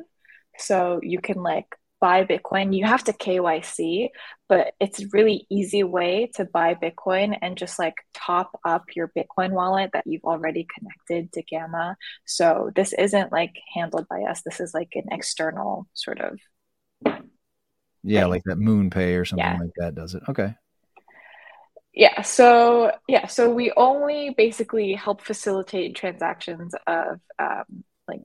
[0.58, 1.66] so you can like
[2.04, 4.10] buy Bitcoin, you have to KYC,
[4.46, 9.10] but it's a really easy way to buy Bitcoin and just like top up your
[9.16, 11.96] Bitcoin wallet that you've already connected to Gamma.
[12.26, 14.42] So this isn't like handled by us.
[14.42, 16.38] This is like an external sort of.
[18.02, 18.30] Yeah, thing.
[18.30, 19.58] like that MoonPay or something yeah.
[19.58, 20.24] like that does it.
[20.28, 20.54] Okay.
[21.94, 22.22] Yeah.
[22.22, 23.26] So yeah.
[23.28, 28.24] So we only basically help facilitate transactions of um, like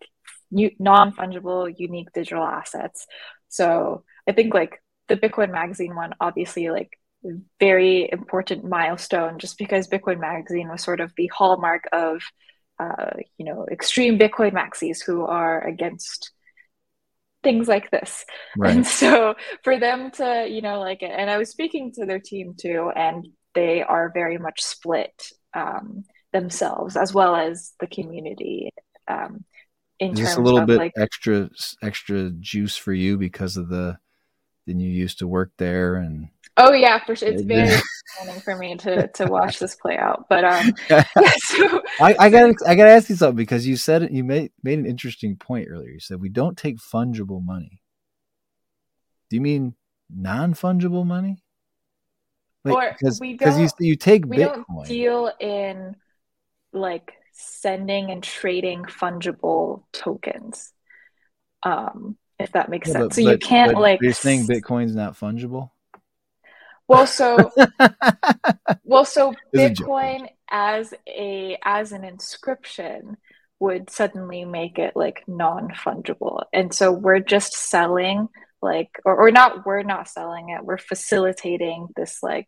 [0.51, 3.05] non fungible, unique digital assets.
[3.49, 6.97] So I think like the Bitcoin Magazine one, obviously, like
[7.59, 12.21] very important milestone, just because Bitcoin Magazine was sort of the hallmark of,
[12.79, 16.31] uh, you know, extreme Bitcoin maxis who are against
[17.43, 18.25] things like this.
[18.57, 18.75] Right.
[18.75, 22.55] And so for them to, you know, like, and I was speaking to their team
[22.57, 28.71] too, and they are very much split um, themselves as well as the community.
[29.07, 29.43] Um,
[29.99, 31.49] in Is this a little bit like, extra
[31.81, 33.97] extra juice for you because of the
[34.65, 37.29] then you used to work there and oh yeah for sure.
[37.29, 37.67] It's very
[38.17, 40.25] exciting for me to to watch this play out.
[40.29, 41.03] But um yeah,
[41.37, 44.79] so, I, I gotta i gotta ask you something because you said you made made
[44.79, 45.89] an interesting point earlier.
[45.89, 47.81] You said we don't take fungible money.
[49.29, 49.75] Do you mean
[50.09, 51.43] non-fungible money
[52.65, 54.65] like, or because we don't you, you take we Bitcoin.
[54.65, 55.95] don't deal in
[56.73, 60.71] like sending and trading fungible tokens.
[61.63, 63.07] Um, if that makes yeah, sense.
[63.07, 65.71] But, so you can't like you're saying Bitcoin's not fungible?
[66.87, 67.51] Well, so
[68.83, 73.17] well, so Bitcoin as a as an inscription
[73.59, 76.43] would suddenly make it like non-fungible.
[76.53, 78.29] And so we're just selling
[78.61, 82.47] like or, or not we're not selling it, we're facilitating this like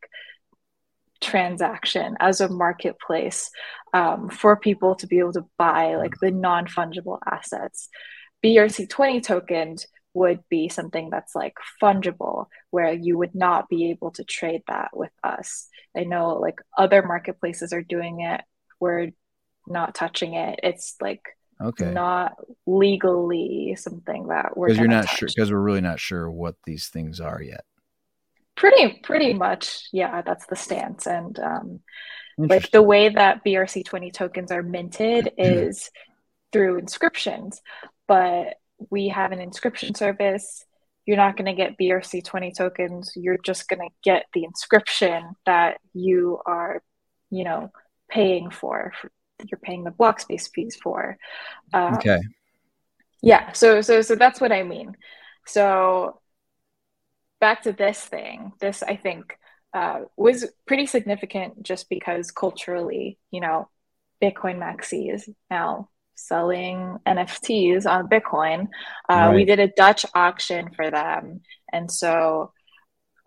[1.22, 3.50] transaction as a marketplace
[3.94, 7.90] um, for people to be able to buy like the non-fungible assets.
[8.44, 14.24] Brc20 tokens would be something that's like fungible where you would not be able to
[14.24, 15.68] trade that with us.
[15.96, 18.42] I know like other marketplaces are doing it.
[18.80, 19.12] We're
[19.68, 20.60] not touching it.
[20.64, 21.22] It's like
[21.62, 21.92] okay.
[21.92, 22.34] not
[22.66, 25.20] legally something that we're because you're not touch.
[25.20, 27.64] sure because we're really not sure what these things are yet.
[28.56, 31.80] Pretty pretty much yeah that's the stance and um,
[32.38, 35.90] like the way that brc20 tokens are minted is
[36.52, 37.62] through inscriptions
[38.08, 38.56] but
[38.90, 40.66] we have an inscription service.
[41.06, 45.78] You're not going to get brc20 tokens you're just going to get the inscription that
[45.94, 46.84] you are
[47.32, 47.72] you know
[48.10, 48.94] paying for
[49.50, 51.18] you're paying the block space fees for.
[51.74, 52.20] Um, okay.
[53.22, 53.52] Yeah.
[53.54, 54.98] So so so that's what I mean.
[55.46, 56.20] So
[57.40, 58.54] back to this thing.
[58.60, 59.38] This I think
[59.74, 63.70] uh, was pretty significant just because culturally, you know,
[64.22, 68.68] Bitcoin Maxi is now selling NFTs on Bitcoin.
[69.10, 69.36] Uh, right.
[69.36, 72.52] We did a Dutch auction for them, and so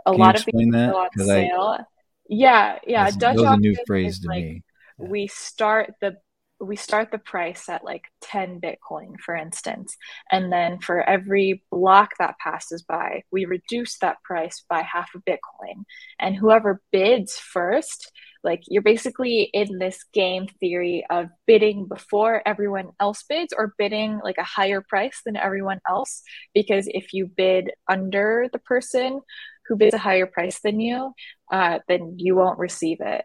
[0.06, 0.94] a Can lot of these that?
[0.94, 1.76] on sale.
[1.78, 1.84] I,
[2.28, 3.10] yeah, yeah.
[3.10, 4.62] Dutch auction a new phrase to like, me.
[4.98, 6.16] We start the
[6.60, 9.96] we start the price at like 10 bitcoin for instance.
[10.30, 15.18] And then for every block that passes by we reduce that price by half a
[15.18, 15.84] bitcoin.
[16.18, 18.10] And whoever bids first
[18.44, 24.20] like you're basically in this game theory of bidding before everyone else bids or bidding
[24.22, 26.22] like a higher price than everyone else.
[26.54, 29.20] Because if you bid under the person
[29.66, 31.12] who bids a higher price than you
[31.50, 33.24] uh, then you won't receive it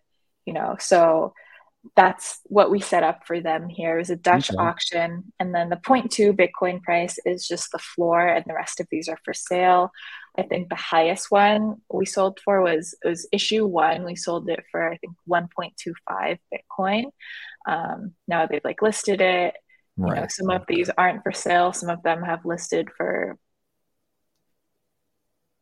[0.50, 0.78] you know?
[0.80, 1.34] So
[1.96, 3.96] that's what we set up for them here.
[3.96, 4.58] It was a Dutch okay.
[4.58, 5.32] auction.
[5.40, 9.08] And then the 0.2 Bitcoin price is just the floor, and the rest of these
[9.08, 9.92] are for sale.
[10.38, 14.04] I think the highest one we sold for was was issue one.
[14.04, 17.06] We sold it for I think 1.25 Bitcoin.
[17.68, 19.56] Um, now they've like listed it.
[19.98, 20.16] Right.
[20.16, 21.74] You know, some of these aren't for sale.
[21.74, 23.38] Some of them have listed for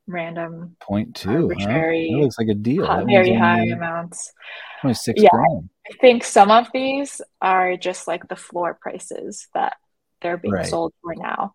[0.08, 1.50] random point two.
[1.50, 1.66] Huh?
[1.68, 2.86] That looks like a deal.
[2.86, 4.34] High, very high amounts.
[4.82, 5.70] Twenty six yeah, grand.
[5.90, 9.76] I think some of these are just like the floor prices that
[10.22, 10.66] they're being right.
[10.66, 11.54] sold for now.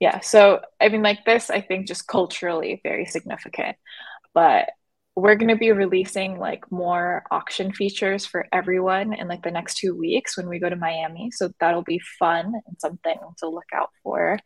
[0.00, 0.20] Yeah.
[0.20, 3.76] So I mean, like this, I think just culturally very significant.
[4.32, 4.70] But
[5.16, 9.76] we're going to be releasing like more auction features for everyone in like the next
[9.76, 11.30] two weeks when we go to Miami.
[11.30, 14.38] So that'll be fun and something to look out for.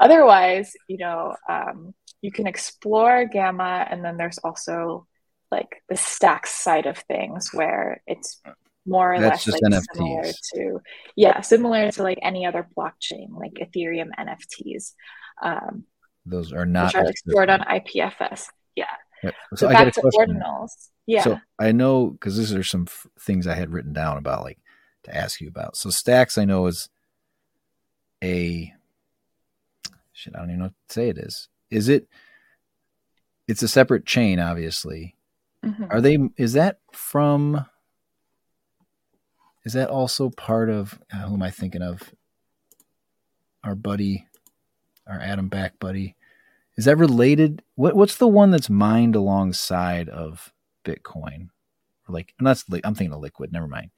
[0.00, 5.06] Otherwise, you know, um, you can explore Gamma, and then there's also
[5.50, 8.40] like the stacks side of things where it's
[8.86, 9.84] more or That's less like NFTs.
[9.94, 10.80] similar to
[11.16, 14.94] yeah, similar to like any other blockchain, like Ethereum NFTs.
[15.42, 15.84] Um,
[16.26, 18.46] Those are not are, stored on IPFS.
[18.74, 18.86] Yeah.
[19.22, 20.40] So, so, I got a question.
[20.40, 20.70] Ordinals.
[21.06, 21.22] Yeah.
[21.22, 24.58] So I know because these are some f- things I had written down about, like
[25.04, 25.76] to ask you about.
[25.76, 26.88] So stacks, I know is
[28.22, 28.72] a
[30.12, 30.34] shit.
[30.34, 31.08] I don't even know what to say.
[31.08, 32.08] It is is it
[33.46, 35.14] it's a separate chain obviously.
[35.64, 35.84] Mm-hmm.
[35.90, 37.66] are they is that from
[39.64, 42.14] is that also part of uh, who am i thinking of?
[43.64, 44.26] Our buddy
[45.08, 46.14] our Adam Back buddy.
[46.76, 50.52] Is that related what what's the one that's mined alongside of
[50.84, 51.48] bitcoin?
[52.08, 53.90] Or like and that's i'm thinking of liquid never mind.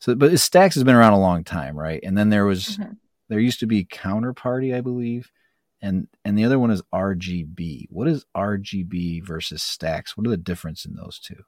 [0.00, 2.00] So but stacks has been around a long time right?
[2.02, 2.92] And then there was mm-hmm.
[3.28, 5.30] there used to be counterparty i believe
[5.84, 7.88] and and the other one is RGB.
[7.90, 10.16] What is RGB versus Stacks?
[10.16, 11.42] What are the difference in those two?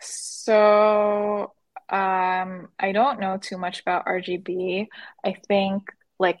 [0.00, 1.52] So
[1.88, 4.88] um, I don't know too much about RGB.
[5.24, 5.84] I think
[6.18, 6.40] like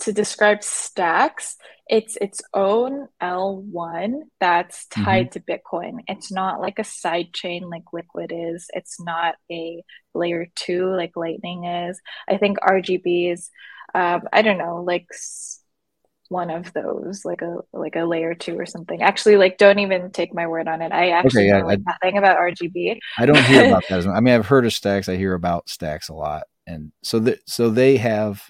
[0.00, 5.04] to describe Stacks, it's its own L1 that's mm-hmm.
[5.04, 5.44] tied mm-hmm.
[5.46, 6.00] to Bitcoin.
[6.08, 8.66] It's not like a side chain like Liquid is.
[8.74, 9.82] It's not a
[10.14, 11.98] layer two like Lightning is.
[12.28, 13.50] I think RGB is,
[13.94, 15.06] um, I don't know, like
[16.28, 19.02] one of those, like a like a layer two or something.
[19.02, 20.92] Actually, like don't even take my word on it.
[20.92, 22.98] I actually okay, yeah, know like, nothing about RGB.
[23.18, 24.06] I don't hear about that.
[24.06, 25.08] I mean, I've heard of stacks.
[25.08, 28.42] I hear about stacks a lot, and so that so they have.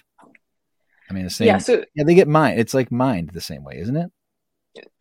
[1.09, 1.47] I mean, the same.
[1.47, 2.59] Yeah, so yeah, they get mined.
[2.59, 4.11] It's like mined the same way, isn't it?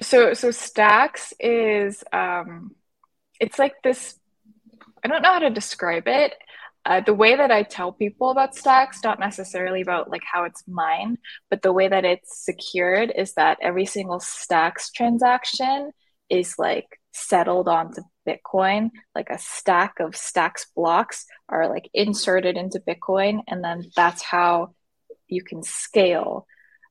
[0.03, 2.75] So so stacks is um,
[3.41, 4.18] it's like this.
[5.03, 6.35] I don't know how to describe it.
[6.87, 10.62] Uh, the way that I tell people about stacks, not necessarily about like how it's
[10.68, 11.18] mined,
[11.49, 15.93] but the way that it's secured is that every single stacks transaction
[16.28, 18.91] is like settled onto Bitcoin.
[19.14, 24.74] Like a stack of stacks blocks are like inserted into Bitcoin, and then that's how
[25.26, 26.47] you can scale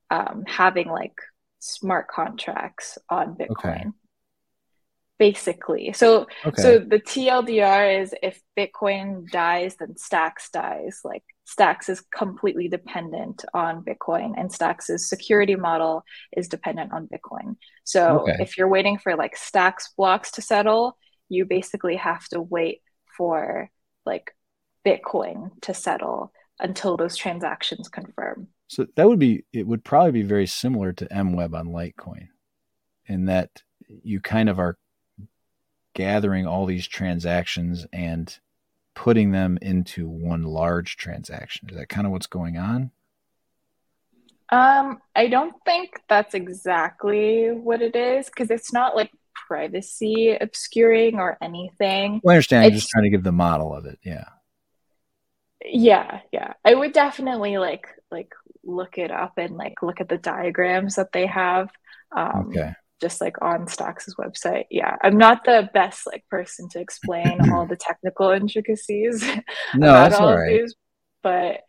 [0.09, 1.15] um, having like
[1.59, 3.49] smart contracts on Bitcoin.
[3.51, 3.85] Okay
[5.19, 5.93] basically.
[5.93, 6.61] So okay.
[6.61, 11.01] so the TLDR is if Bitcoin dies, then Stacks dies.
[11.03, 16.03] Like Stacks is completely dependent on Bitcoin, and Stacks' security model
[16.35, 17.55] is dependent on Bitcoin.
[17.83, 18.37] So okay.
[18.39, 20.97] if you're waiting for like Stacks blocks to settle,
[21.29, 22.81] you basically have to wait
[23.17, 23.69] for
[24.05, 24.35] like
[24.85, 28.47] Bitcoin to settle until those transactions confirm.
[28.67, 32.29] So that would be it would probably be very similar to MWeb on Litecoin
[33.05, 33.49] in that
[33.87, 34.77] you kind of are
[35.93, 38.39] gathering all these transactions and
[38.95, 41.69] putting them into one large transaction.
[41.69, 42.91] Is that kind of what's going on?
[44.49, 49.11] Um, I don't think that's exactly what it is because it's not like
[49.47, 52.21] privacy obscuring or anything.
[52.23, 52.65] Well, I understand.
[52.65, 53.97] I'm just trying to give the model of it.
[54.03, 54.25] Yeah.
[55.65, 56.53] Yeah, yeah.
[56.63, 58.33] I would definitely like like
[58.63, 61.69] look it up and like look at the diagrams that they have.
[62.15, 62.73] Um, Okay.
[63.03, 64.63] Just like on Stacks' website.
[64.71, 69.21] Yeah, I'm not the best like person to explain all the technical intricacies
[69.75, 70.73] No, about that's all all of these,
[71.21, 71.59] but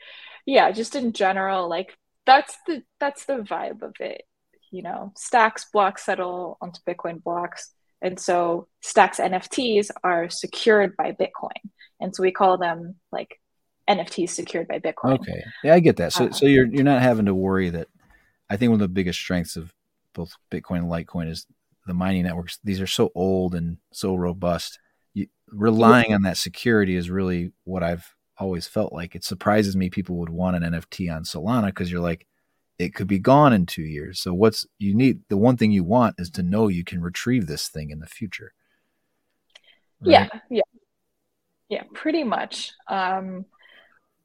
[0.47, 4.23] yeah, just in general, like that's the that's the vibe of it.
[4.71, 11.11] You know, Stacks blocks settle onto Bitcoin blocks, and so Stacks NFTs are secured by
[11.11, 11.69] Bitcoin,
[12.01, 13.41] and so we call them like
[13.91, 15.15] NFTs secured by Bitcoin.
[15.19, 15.43] Okay.
[15.65, 16.13] Yeah, I get that.
[16.13, 17.89] So Uh, so you're you're not having to worry that
[18.49, 19.75] I think one of the biggest strengths of
[20.15, 21.47] both Bitcoin and Litecoin is
[21.87, 22.59] the mining networks.
[22.65, 24.79] These are so old and so robust.
[25.13, 29.15] You, relying on that security is really what I've always felt like.
[29.15, 32.27] It surprises me people would want an NFT on Solana because you're like,
[32.79, 34.21] it could be gone in two years.
[34.21, 35.21] So what's you need?
[35.29, 38.07] The one thing you want is to know you can retrieve this thing in the
[38.07, 38.53] future.
[40.03, 40.63] Yeah, yeah,
[41.69, 42.73] yeah, pretty much.
[42.89, 43.47] Um,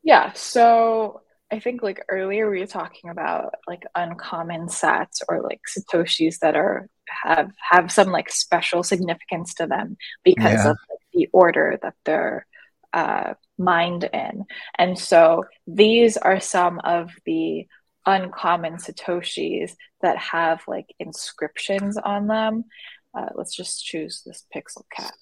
[0.04, 1.22] yeah, so
[1.52, 6.56] I think like earlier we were talking about like uncommon sats or like satoshis that
[6.56, 6.88] are
[7.24, 10.72] have have some like special significance to them because Yeah.
[10.72, 12.45] of like, the order that they're
[12.93, 14.45] uh, mined in.
[14.78, 17.68] And so these are some of the
[18.06, 22.66] uncommon satoshis that have like inscriptions on them.
[23.14, 25.14] Uh, let's just choose this pixel cat.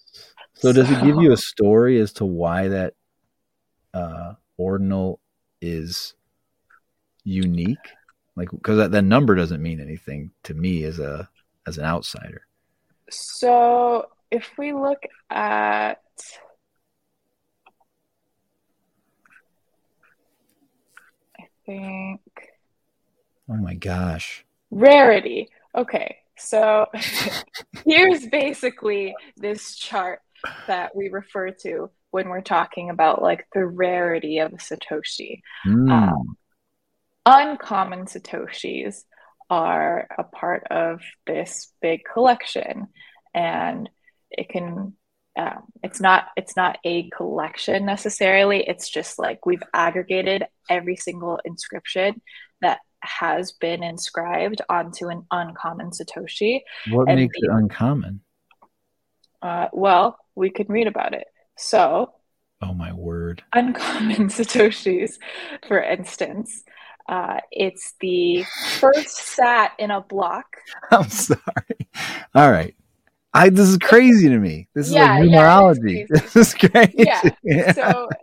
[0.55, 2.93] So does it give you a story as to why that
[3.93, 5.21] uh, ordinal
[5.61, 6.13] is
[7.27, 7.77] unique?
[8.35, 11.27] Like, because that, number doesn't mean anything to me as a
[11.65, 12.43] as an outsider.
[13.09, 16.01] So if we look at
[21.39, 22.21] I think
[23.49, 24.45] Oh my gosh!
[24.71, 25.49] rarity.
[25.75, 26.85] Okay, so
[27.85, 30.19] here's basically this chart
[30.67, 35.41] that we refer to when we're talking about like the rarity of a Satoshi.
[35.63, 35.91] Hmm.
[35.91, 36.37] Um,
[37.27, 39.03] uncommon satoshis
[39.49, 42.87] are a part of this big collection
[43.33, 43.89] and
[44.31, 44.93] it can
[45.37, 51.39] um, it's not it's not a collection necessarily it's just like we've aggregated every single
[51.45, 52.21] inscription
[52.61, 58.21] that has been inscribed onto an uncommon satoshi what and makes the- it uncommon?
[59.41, 62.13] uh, well we can read about it so
[62.61, 63.43] Oh my word!
[63.53, 65.13] uncommon satoshis
[65.67, 66.63] for instance
[67.07, 68.43] uh, it's the
[68.79, 70.45] first sat in a block
[70.91, 71.89] I'm sorry.
[72.35, 72.75] All right.
[73.33, 74.69] I this is crazy to me.
[74.75, 75.79] This is Yeah, like yeah, numerology.
[75.91, 76.07] crazy.
[76.09, 76.93] this is crazy.
[76.93, 77.23] Yeah.
[77.65, 78.13] so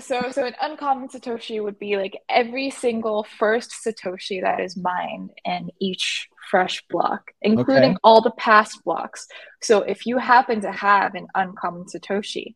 [0.00, 5.30] so so an uncommon satoshi would be like every single first satoshi that is mined
[5.44, 7.96] in each fresh block including Okay.
[8.04, 9.26] all the past blocks
[9.62, 12.54] so if you happen to have an uncommon satoshi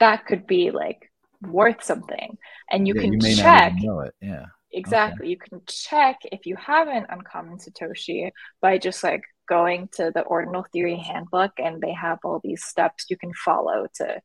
[0.00, 1.10] that could be like
[1.42, 2.38] worth something
[2.70, 4.14] and you Yeah, can you check it.
[4.20, 4.46] Yeah.
[4.74, 5.30] Exactly.
[5.30, 10.22] You can check if you have an uncommon satoshi by just like going to the
[10.22, 14.20] ordinal theory handbook and they have all these steps you can follow to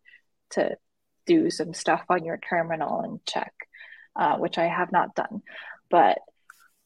[0.51, 0.75] to
[1.25, 3.53] do some stuff on your terminal and check
[4.15, 5.41] uh, which i have not done.
[5.89, 6.19] But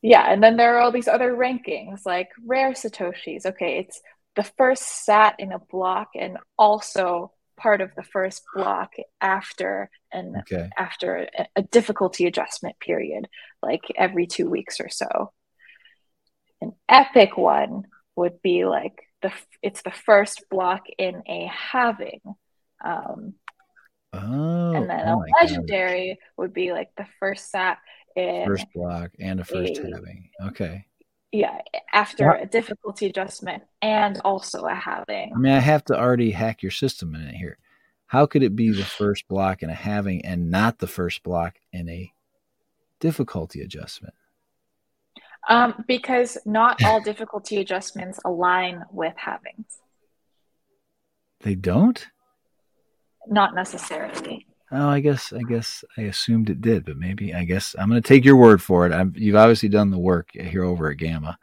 [0.01, 3.45] yeah and then there are all these other rankings like rare satoshis.
[3.45, 4.01] Okay it's
[4.35, 10.35] the first sat in a block and also part of the first block after and
[10.37, 10.69] Okay.
[10.77, 13.27] after a- difficulty adjustment period,
[13.61, 15.31] like every two weeks or so.
[16.61, 17.83] An epic one
[18.15, 19.31] would be like the
[19.61, 22.21] it's the first block in a halving
[22.83, 23.33] um,
[24.13, 24.73] Oh.
[24.75, 25.27] and then oh a God.
[25.41, 27.79] legendary would be like the first sat
[28.15, 30.29] in First block and a first a- halving.
[30.47, 30.85] Okay.
[31.33, 31.59] Yeah
[31.91, 32.43] after What?
[32.43, 35.31] a difficulty adjustment and also a halving.
[35.35, 37.57] I mean, I have to already hack your system in it here.
[38.07, 41.55] How could it be the first block in a halving and not the first block
[41.73, 42.13] in a
[42.99, 44.13] difficulty adjustment?
[45.49, 49.65] Um, because not all difficulty adjustments align with halvings.
[51.41, 52.07] They don't?
[53.27, 54.47] Not necessarily.
[54.75, 58.01] Oh, I guess I guess I assumed it did, but maybe I guess I'm going
[58.01, 58.91] to take your word for it.
[58.91, 61.37] I'm, you've obviously done the work here over at Gamma.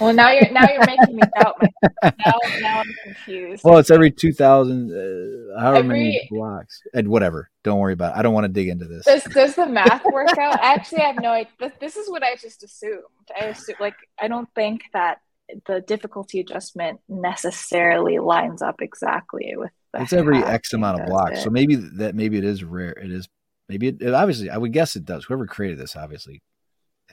[0.00, 2.14] Well, now you're now you're making me doubt myself.
[2.24, 3.62] Now, now I'm confused.
[3.62, 6.80] Well, it's every 2,000, uh, however many blocks.
[6.94, 7.50] And whatever.
[7.62, 8.18] Don't worry about it.
[8.18, 9.04] I don't want to dig into this.
[9.04, 10.58] Does does the math work out?
[10.62, 11.52] Actually, I have no idea.
[11.58, 13.02] This, this is what I just assumed.
[13.38, 15.20] I assume, like I don't think that
[15.66, 19.72] the difficulty adjustment necessarily lines up exactly with.
[19.94, 21.38] It's every X amount of blocks.
[21.38, 21.42] it?
[21.42, 22.92] So maybe that maybe it is rare.
[22.92, 23.28] It is
[23.68, 25.24] maybe it, it obviously I would guess it does.
[25.24, 26.42] Whoever created this obviously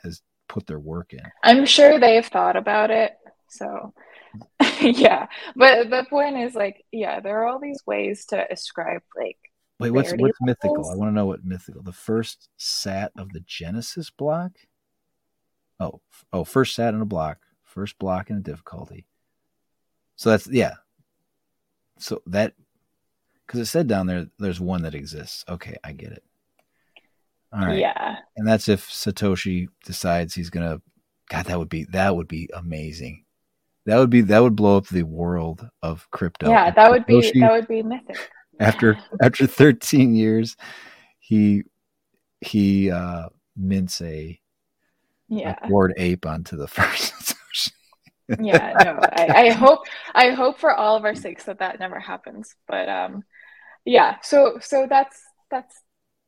[0.04, 1.24] has put their work in.
[1.44, 3.14] I'm sure they've thought about it.
[3.50, 3.94] So,
[4.82, 5.28] yeah.
[5.56, 9.38] But the point is, like, yeah, there are all these ways to ascribe, like,
[9.80, 10.36] Wait, what's what's levels.
[10.42, 10.90] mythical?
[10.90, 11.84] I want to know what mythical.
[11.84, 14.52] The first sat of the Genesis block.
[15.80, 16.02] Oh,
[16.34, 19.06] oh, first sat in a block, first block in a difficulty.
[20.16, 20.76] So that's yeah.
[22.00, 22.54] So that
[23.48, 25.46] because it said down there there's one that exists.
[25.48, 26.24] Okay, I get it.
[27.54, 27.80] All right.
[27.80, 28.18] Yeah.
[28.36, 30.82] And that's if Satoshi decides he's gonna.
[31.30, 33.26] God, that would be that would be amazing.
[33.86, 36.50] That would be that would blow up the world of crypto.
[36.50, 38.30] Yeah, that would Satoshi, be that would be mythic.
[38.60, 40.58] After after 13 years,
[41.20, 41.64] he
[42.42, 44.40] he uh mints a
[45.30, 47.34] yeah bored ape onto the first.
[48.40, 49.80] yeah, no, I, I hope
[50.14, 52.56] I hope for all of our sakes that that never happens.
[52.68, 53.24] But um,
[53.88, 55.76] yeah, so so that's that's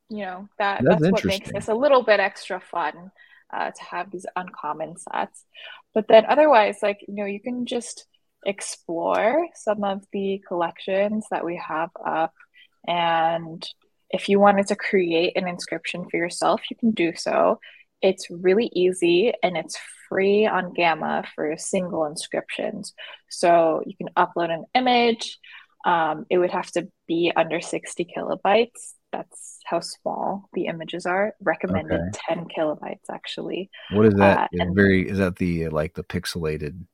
[0.10, 3.12] you know that that's, that's what makes this a little bit extra fun
[3.54, 5.44] uh, to have these uncommon sats.
[5.94, 8.06] But then otherwise, like you know, you can just
[8.46, 12.34] explore some of the collections that we have up
[12.88, 13.68] and
[14.12, 17.60] if you wanted to create an inscription for yourself you can do so
[18.02, 22.94] it's really easy and it's free on Gamma for single inscriptions.
[23.30, 25.38] So you can upload an image.
[25.86, 28.94] Um, it would have to be under 60 kilobytes.
[29.12, 31.36] That's how small the images are.
[31.42, 32.36] Recommended okay.
[32.36, 33.70] 10 kilobytes actually.
[33.92, 34.40] What is that?
[34.40, 36.86] Uh, and, very is that the like the pixelated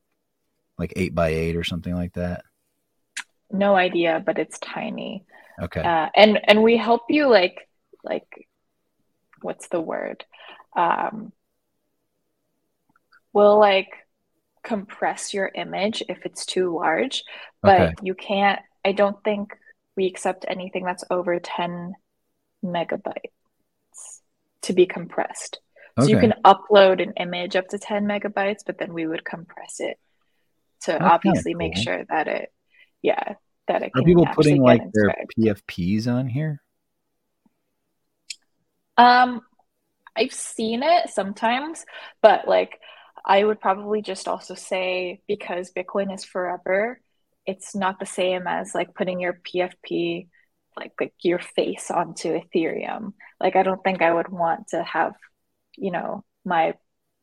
[0.77, 2.43] like eight by eight or something like that?
[3.51, 5.25] No idea, but it's tiny.
[5.61, 5.81] Okay.
[5.81, 7.67] Uh, and and we help you like
[8.03, 8.47] like
[9.41, 10.25] what's the word?
[10.75, 11.31] Um,
[13.33, 13.89] will like
[14.63, 17.23] compress your image if it's too large,
[17.61, 17.93] but okay.
[18.01, 18.59] you can't.
[18.85, 19.57] I don't think
[19.97, 21.93] we accept anything that's over 10
[22.63, 24.21] megabytes
[24.61, 25.59] to be compressed.
[25.97, 26.05] Okay.
[26.05, 29.79] So you can upload an image up to 10 megabytes, but then we would compress
[29.79, 29.97] it
[30.81, 31.59] to that's obviously cool.
[31.59, 32.53] make sure that it,
[33.01, 33.35] yeah,
[33.67, 36.61] that it Are people putting like their PFPs on here?
[38.97, 39.41] Um,
[40.15, 41.85] I've seen it sometimes,
[42.21, 42.79] but like
[43.25, 46.99] I would probably just also say because Bitcoin is forever,
[47.45, 50.27] it's not the same as like putting your PFP
[50.77, 53.13] like like your face onto Ethereum.
[53.39, 55.13] Like I don't think I would want to have,
[55.77, 56.75] you know, my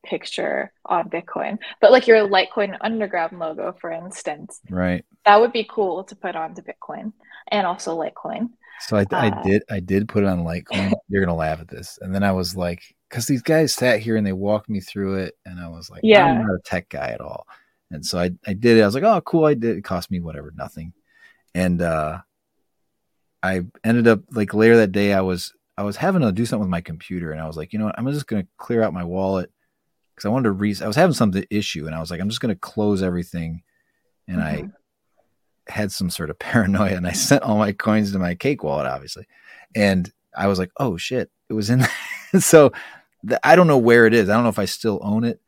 [0.04, 1.58] picture on Bitcoin.
[1.80, 4.60] But like your Litecoin underground logo, for instance.
[4.68, 5.04] Right.
[5.24, 7.12] That would be cool to put onto Bitcoin
[7.48, 8.50] and also Litecoin.
[8.80, 10.92] So I, uh, I did I did put it on Litecoin.
[11.08, 14.16] You're gonna laugh at this, and then I was like, because these guys sat here
[14.16, 16.88] and they walked me through it, and I was like, yeah, I'm not a tech
[16.88, 17.46] guy at all.
[17.92, 18.82] And so I I did it.
[18.82, 19.76] I was like, oh, cool, I did.
[19.76, 20.92] It cost me whatever, nothing.
[21.54, 22.20] And uh,
[23.42, 26.62] I ended up like later that day, I was I was having to do something
[26.62, 28.94] with my computer, and I was like, you know what, I'm just gonna clear out
[28.94, 29.50] my wallet
[30.14, 30.74] because I wanted to re.
[30.82, 33.62] I was having some issue, and I was like, I'm just gonna close everything,
[34.26, 34.66] and mm-hmm.
[34.66, 34.70] I
[35.68, 38.86] had some sort of paranoia and I sent all my coins to my cake wallet,
[38.86, 39.26] obviously.
[39.74, 42.40] And I was like, oh shit, it was in there.
[42.40, 42.72] so
[43.22, 44.28] the, I don't know where it is.
[44.28, 45.40] I don't know if I still own it.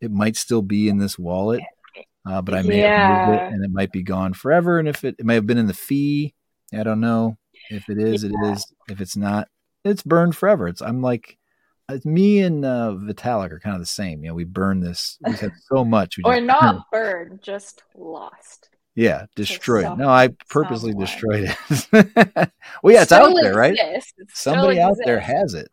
[0.00, 1.60] It might still be in this wallet,
[2.26, 3.08] uh, but I may yeah.
[3.08, 4.78] have moved it and it might be gone forever.
[4.78, 6.34] And if it, it may have been in the fee,
[6.72, 7.36] I don't know.
[7.70, 8.30] If it is, yeah.
[8.30, 8.72] it is.
[8.88, 9.48] If it's not,
[9.84, 10.68] it's burned forever.
[10.68, 11.38] It's I'm like,
[11.88, 14.22] it's me and uh, Vitalik are kind of the same.
[14.22, 15.18] You know, we burn this.
[15.24, 16.16] We had so much.
[16.16, 18.68] We or not burned, just lost.
[18.94, 19.98] Yeah, destroyed.
[19.98, 21.90] No, I purposely destroyed it.
[22.82, 23.78] well, yeah, it's out there, right?
[24.34, 25.68] Somebody out there has it.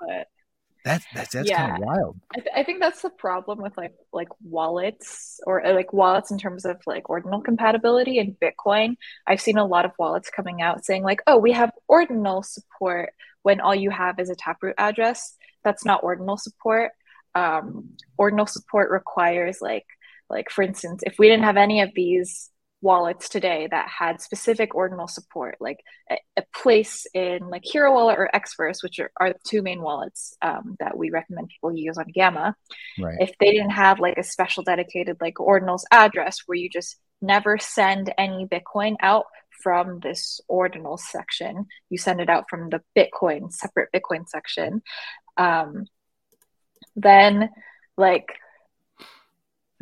[0.88, 1.69] That's that's that's yeah.
[1.69, 2.19] kind of wild.
[2.34, 6.31] I, th- I, think that's the problem with like like wallets or uh, like wallets
[6.31, 8.95] in terms of like ordinal compatibility and Bitcoin.
[9.27, 13.09] I've seen a lot of wallets coming out saying like, "Oh, we have ordinal support,"
[13.43, 15.35] when all you have is a taproot address.
[15.65, 16.91] That's not ordinal support.
[17.35, 19.85] Um, ordinal support requires like
[20.30, 22.49] like for instance, if we didn't have any of these
[22.81, 25.79] wallets today that had specific ordinal support, like
[26.11, 29.81] a, a place in like Hiro Wallet or Xverse, which are, are the two main
[29.81, 32.55] wallets um, that we recommend people use on Gamma.
[32.99, 33.17] Right.
[33.19, 37.57] If they didn't have like a special dedicated like ordinals address where you just never
[37.57, 39.25] send any Bitcoin out
[39.63, 44.83] from this ordinal section, you send it out from the Bitcoin separate Bitcoin section.
[45.35, 45.85] Um,
[46.95, 47.49] then
[47.97, 48.27] like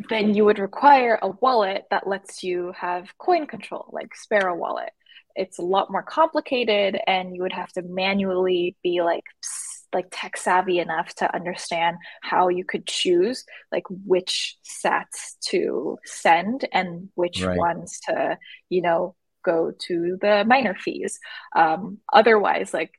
[0.08, 4.90] then you would require a wallet that lets you have coin control, like Sparrow Wallet.
[5.34, 9.24] It's a lot more complicated, and you would have to manually be like
[9.92, 16.68] like tech savvy enough to understand how you could choose like which sats to send
[16.72, 17.56] and which right.
[17.56, 18.36] ones to
[18.68, 19.14] you know
[19.44, 21.18] go to the miner fees.
[21.54, 22.92] Um, otherwise, like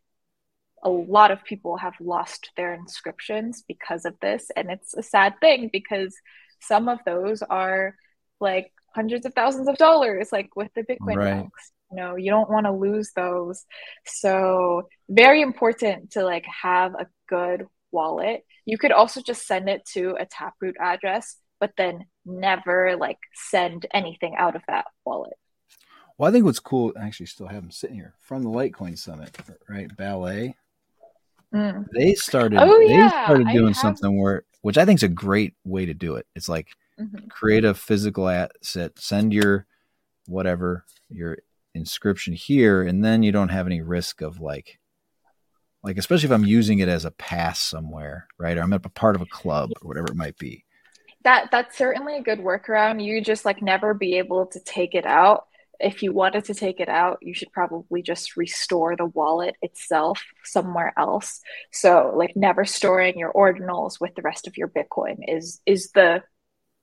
[0.83, 5.35] a lot of people have lost their inscriptions because of this, and it's a sad
[5.41, 6.15] thing because
[6.59, 7.95] some of those are
[8.39, 11.45] like hundreds of thousands of dollars, like with the Bitcoin right.
[11.89, 13.65] You know, you don't want to lose those.
[14.05, 18.43] So very important to like have a good wallet.
[18.65, 23.85] You could also just send it to a Taproot address, but then never like send
[23.93, 25.37] anything out of that wallet.
[26.17, 28.97] Well, I think what's cool, I actually still have them sitting here from the Litecoin
[28.97, 29.37] Summit,
[29.69, 29.95] right?
[29.95, 30.55] Ballet.
[31.53, 31.85] Mm.
[31.93, 32.59] They started.
[32.59, 33.23] Oh, they yeah.
[33.23, 36.25] started doing something where, which I think is a great way to do it.
[36.35, 36.69] It's like
[36.99, 37.27] mm-hmm.
[37.27, 39.65] create a physical asset, send your
[40.27, 41.37] whatever your
[41.73, 44.79] inscription here, and then you don't have any risk of like,
[45.83, 48.57] like especially if I'm using it as a pass somewhere, right?
[48.57, 50.65] Or I'm a part of a club or whatever it might be.
[51.23, 53.03] That that's certainly a good workaround.
[53.03, 55.47] You just like never be able to take it out
[55.79, 60.23] if you wanted to take it out, you should probably just restore the wallet itself
[60.43, 61.39] somewhere else.
[61.71, 66.23] So like never storing your ordinals with the rest of your Bitcoin is is the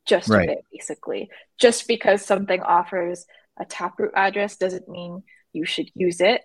[0.06, 0.48] just right.
[0.48, 1.30] it basically.
[1.58, 3.26] Just because something offers
[3.58, 5.22] a taproot address doesn't mean
[5.52, 6.42] you should use it.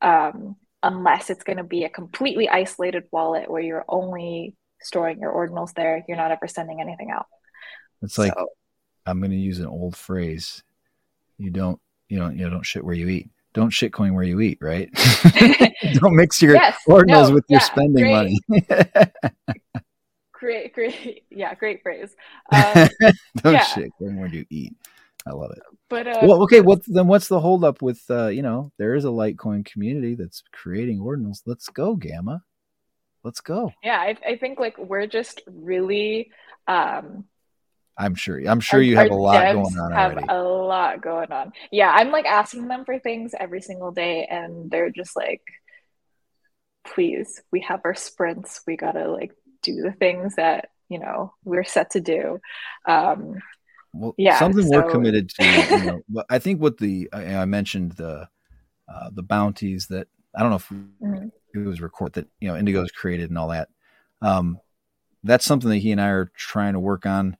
[0.00, 5.32] Um, unless it's going to be a completely isolated wallet where you're only storing your
[5.32, 7.26] ordinals there, you're not ever sending anything out.
[8.02, 8.48] It's like so,
[9.06, 10.62] I'm going to use an old phrase.
[11.38, 11.80] You don't
[12.12, 13.30] you don't you know, don't shit where you eat.
[13.54, 14.90] Don't shit coin where you eat, right?
[15.94, 18.12] don't mix your yes, ordinals no, with yeah, your spending great.
[18.12, 18.40] money.
[20.32, 22.14] great, great, yeah, great phrase.
[22.52, 22.88] Um,
[23.36, 23.64] don't yeah.
[23.64, 24.74] shit coin where you eat.
[25.26, 25.62] I love it.
[25.88, 26.60] But uh, well, okay.
[26.60, 27.06] What then?
[27.06, 28.02] What's the holdup with?
[28.10, 31.38] Uh, you know, there is a Litecoin community that's creating ordinals.
[31.46, 32.42] Let's go, Gamma.
[33.24, 33.72] Let's go.
[33.82, 36.30] Yeah, I, I think like we're just really
[36.68, 37.24] um,
[37.96, 38.38] I'm sure.
[38.46, 40.26] I'm sure our, you have a lot going on have already.
[40.28, 41.52] A lot going on.
[41.70, 45.42] Yeah, I'm like asking them for things every single day, and they're just like,
[46.86, 48.62] "Please, we have our sprints.
[48.66, 49.32] We gotta like
[49.62, 52.40] do the things that you know we're set to do."
[52.86, 53.36] Um,
[53.92, 54.70] well, yeah, something so...
[54.80, 55.66] we're committed to.
[55.70, 58.28] You know, I think what the I, I mentioned the
[58.88, 61.28] uh, the bounties that I don't know if mm-hmm.
[61.54, 63.68] it was record that you know Indigo's created and all that.
[64.22, 64.58] Um,
[65.24, 67.36] that's something that he and I are trying to work on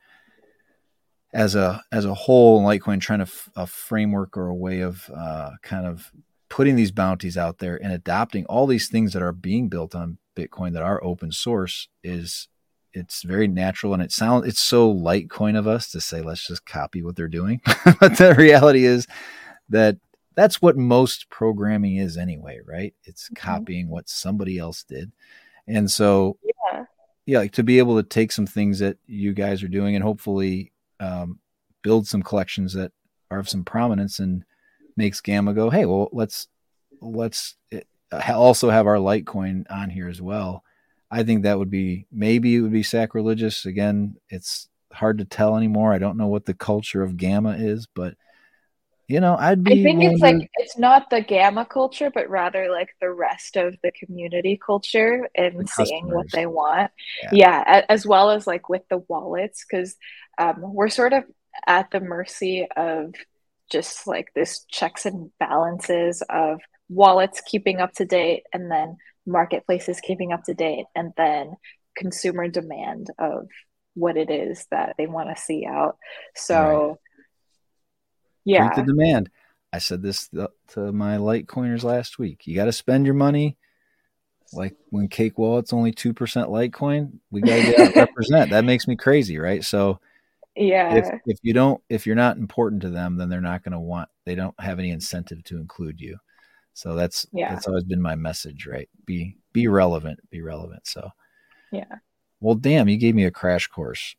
[1.32, 5.10] as a as a whole, Litecoin trying to f- a framework or a way of
[5.14, 6.12] uh, kind of
[6.48, 10.18] putting these bounties out there and adopting all these things that are being built on
[10.36, 12.48] Bitcoin that are open source is
[12.92, 16.66] it's very natural and it sounds it's so Litecoin of us to say let's just
[16.66, 17.60] copy what they're doing,
[18.00, 19.06] but the reality is
[19.70, 19.96] that
[20.34, 22.94] that's what most programming is anyway, right?
[23.04, 23.34] It's mm-hmm.
[23.34, 25.12] copying what somebody else did,
[25.66, 26.84] and so yeah.
[27.24, 30.04] yeah, like to be able to take some things that you guys are doing and
[30.04, 30.71] hopefully
[31.02, 31.40] um,
[31.82, 32.92] build some collections that
[33.30, 34.44] are of some prominence and
[34.96, 36.48] makes Gamma go, hey, well, let's
[37.00, 40.62] let's uh, also have our Litecoin on here as well.
[41.10, 43.66] I think that would be maybe it would be sacrilegious.
[43.66, 45.92] Again, it's hard to tell anymore.
[45.92, 48.14] I don't know what the culture of Gamma is, but
[49.08, 49.80] you know, I'd be.
[49.80, 53.76] I think it's like it's not the Gamma culture, but rather like the rest of
[53.82, 56.90] the community culture and seeing what they want.
[57.22, 57.30] Yeah.
[57.32, 59.96] yeah, as well as like with the wallets, because
[60.38, 61.24] um, we're sort of
[61.66, 63.14] at the mercy of
[63.70, 68.96] just like this checks and balances of wallets keeping up to date and then
[69.26, 71.54] marketplaces keeping up to date and then
[71.96, 73.48] consumer demand of
[73.94, 75.96] what it is that they want to see out
[76.34, 76.96] so right.
[78.44, 78.68] Yeah.
[78.68, 79.30] Create the demand.
[79.72, 82.46] I said this to my litecoiners last week.
[82.46, 83.56] You got to spend your money.
[84.52, 88.50] Like when cake wallet's only 2% litecoin we got to get represent.
[88.50, 89.64] That makes me crazy right?
[89.64, 89.98] So
[90.54, 90.94] yeah.
[90.94, 93.80] if, if you don't if you're not important to them then they're not going to
[93.80, 96.18] want they don't have any incentive to include you.
[96.74, 97.54] So that's yeah.
[97.54, 98.90] that's always been my message right?
[99.06, 100.86] Be be relevant be relevant.
[100.86, 101.08] So
[101.70, 101.96] yeah.
[102.40, 104.16] Well damn you gave me a crash course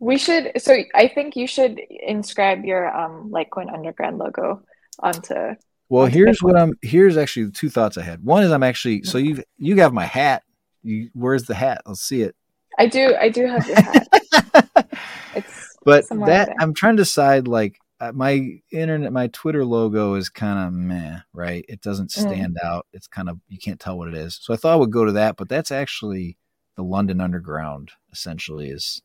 [0.00, 4.60] we should so i think you should inscribe your um litecoin underground logo
[4.98, 5.54] onto
[5.88, 9.02] well onto here's what i'm here's actually two thoughts i had one is i'm actually
[9.04, 10.42] so you you have my hat
[10.82, 12.34] you where's the hat let's see it
[12.78, 14.08] i do i do have your hat
[15.34, 20.28] it's but that I'm trying to decide like uh, my internet my Twitter logo is
[20.28, 21.64] kind of meh, right?
[21.68, 22.20] It doesn't mm.
[22.20, 22.66] stand mm.
[22.66, 22.86] out.
[22.92, 24.38] It's kind of you can't tell what it is.
[24.40, 26.36] So I thought I would go to that, but that's actually
[26.76, 29.02] the London Underground essentially is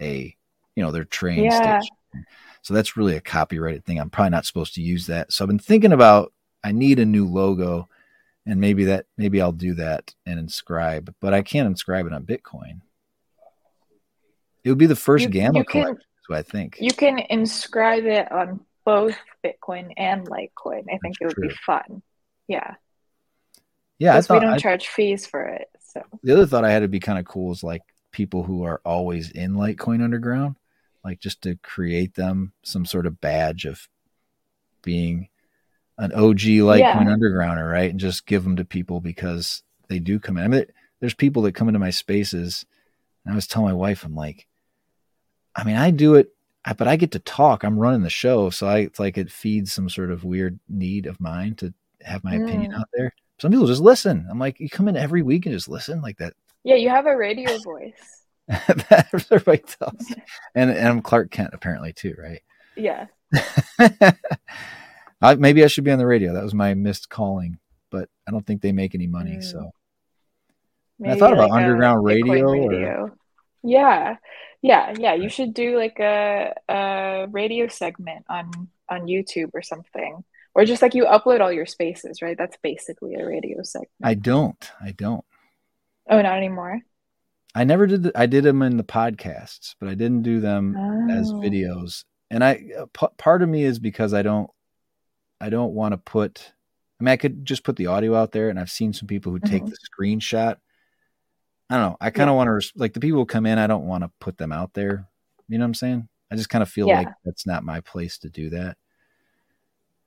[0.00, 0.34] a
[0.74, 1.80] you know their train yeah.
[1.80, 1.96] station.
[2.62, 3.98] So that's really a copyrighted thing.
[3.98, 5.32] I'm probably not supposed to use that.
[5.32, 7.88] So I've been thinking about I need a new logo
[8.46, 12.24] and maybe that maybe I'll do that and inscribe, but I can't inscribe it on
[12.24, 12.80] Bitcoin.
[14.64, 16.78] It would be the first you, Gamma you can, collection, I think.
[16.80, 20.84] You can inscribe it on both Bitcoin and Litecoin.
[20.92, 21.48] I think That's it would true.
[21.48, 22.02] be fun.
[22.48, 22.74] Yeah.
[23.98, 25.68] Yeah, because we don't I, charge fees for it.
[25.80, 28.64] So the other thought I had to be kind of cool is like people who
[28.64, 30.56] are always in Litecoin Underground,
[31.04, 33.88] like just to create them some sort of badge of
[34.82, 35.28] being
[35.98, 37.04] an OG Litecoin yeah.
[37.04, 37.90] undergrounder, right?
[37.90, 40.44] And just give them to people because they do come in.
[40.44, 40.66] I mean,
[41.00, 42.64] there's people that come into my spaces,
[43.24, 44.46] and I was telling my wife, I'm like,
[45.54, 46.32] I mean, I do it,
[46.76, 47.64] but I get to talk.
[47.64, 51.06] I'm running the show, so I it's like it feeds some sort of weird need
[51.06, 52.44] of mine to have my mm.
[52.44, 53.12] opinion out there.
[53.40, 54.26] Some people just listen.
[54.30, 56.34] I'm like, you come in every week and just listen like that.
[56.64, 58.24] Yeah, you have a radio voice.
[59.12, 60.14] everybody tells.
[60.54, 62.40] And, and I'm Clark Kent apparently too, right?
[62.76, 63.06] Yeah.
[65.20, 66.32] I, maybe I should be on the radio.
[66.32, 67.58] That was my missed calling,
[67.90, 69.36] but I don't think they make any money.
[69.36, 69.44] Mm.
[69.44, 69.70] So
[71.04, 72.50] I thought about underground radio.
[72.50, 73.02] radio.
[73.02, 73.16] Or...
[73.62, 74.16] Yeah,
[74.62, 75.14] yeah, yeah.
[75.14, 80.24] You should do like a, a radio segment on on YouTube or something,
[80.54, 82.36] or just like you upload all your spaces, right?
[82.38, 83.90] That's basically a radio segment.
[84.02, 84.70] I don't.
[84.80, 85.24] I don't.
[86.08, 86.80] Oh, not anymore.
[87.54, 88.02] I never did.
[88.04, 91.12] The, I did them in the podcasts, but I didn't do them oh.
[91.12, 92.04] as videos.
[92.30, 92.86] And I uh,
[93.16, 94.50] part of me is because I don't.
[95.40, 96.52] I don't want to put.
[97.00, 99.32] I mean, I could just put the audio out there, and I've seen some people
[99.32, 99.70] who take mm-hmm.
[99.70, 100.56] the screenshot.
[101.70, 101.96] I don't know.
[102.00, 102.36] I kind of yeah.
[102.44, 103.58] want to like the people who come in.
[103.58, 105.08] I don't want to put them out there.
[105.48, 106.08] You know what I'm saying?
[106.30, 106.98] I just kind of feel yeah.
[106.98, 108.76] like that's not my place to do that.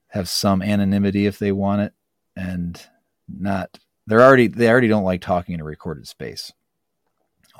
[0.09, 1.93] Have some anonymity if they want it,
[2.35, 2.81] and
[3.27, 3.77] not.
[4.07, 4.47] They're already.
[4.47, 6.51] They already don't like talking in a recorded space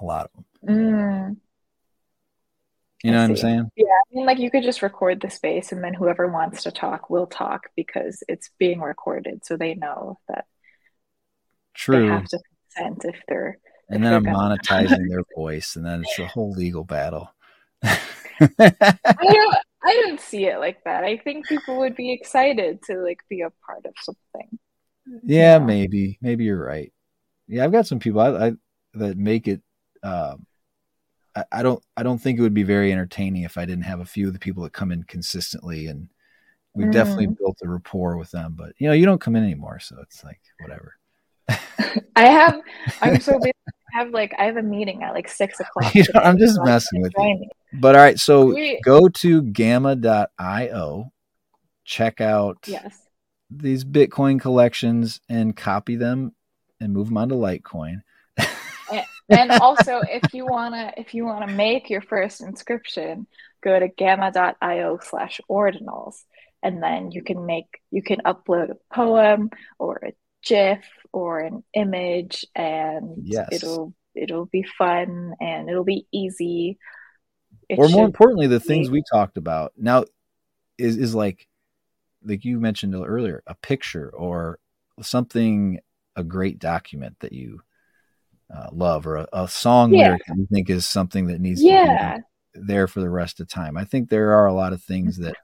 [0.02, 0.46] a lot of them.
[0.68, 1.38] Mm.
[3.04, 3.72] You know what I'm saying?
[3.76, 6.72] Yeah, I mean, like you could just record the space, and then whoever wants to
[6.72, 10.46] talk will talk because it's being recorded, so they know that.
[11.74, 12.02] True.
[12.02, 12.40] They have to
[12.76, 13.58] consent if they're.
[13.90, 17.32] And if then I'm monetizing their voice, and then it's a whole legal battle.
[17.84, 17.98] I
[18.60, 19.58] don't.
[19.84, 21.04] I don't see it like that.
[21.04, 24.60] I think people would be excited to like be a part of something.
[25.24, 25.66] Yeah, know?
[25.66, 26.18] maybe.
[26.22, 26.92] Maybe you're right.
[27.48, 28.52] Yeah, I've got some people I, I
[28.94, 29.62] that make it
[30.04, 30.46] um,
[31.36, 34.00] I, I, don't I don't think it would be very entertaining if I didn't have
[34.00, 36.10] a few of the people that come in consistently, and
[36.74, 36.94] we've mm.
[36.94, 38.56] definitely built a rapport with them.
[38.58, 40.96] But you know, you don't come in anymore, so it's like whatever.
[42.16, 42.62] I have.
[43.02, 43.54] I'm so busy.
[43.94, 45.94] I have like I have a meeting at like six o'clock.
[45.96, 47.46] you know, I'm just so messing with you.
[47.74, 51.12] But all right, so go to gamma.io,
[51.86, 52.98] check out yes.
[53.52, 56.34] These Bitcoin collections and copy them
[56.80, 58.02] and move them onto Litecoin
[59.30, 63.28] and also if you wanna if you wanna make your first inscription,
[63.64, 66.24] go to gamma.io slash ordinals
[66.64, 69.50] and then you can make you can upload a poem
[69.80, 70.14] or a
[70.44, 73.50] GIF or an image and yes.
[73.52, 76.78] it'll it'll be fun and it'll be easy.
[77.70, 78.66] It or more importantly, the be...
[78.66, 80.06] things we talked about now
[80.78, 81.48] is is like
[82.24, 84.60] like you mentioned earlier, a picture or
[85.02, 85.80] something
[86.16, 87.62] a great document that you
[88.54, 90.08] uh, love or a, a song yeah.
[90.08, 92.16] lyric that you think is something that needs yeah.
[92.16, 92.24] to
[92.54, 93.78] be there for the rest of time.
[93.78, 95.36] I think there are a lot of things that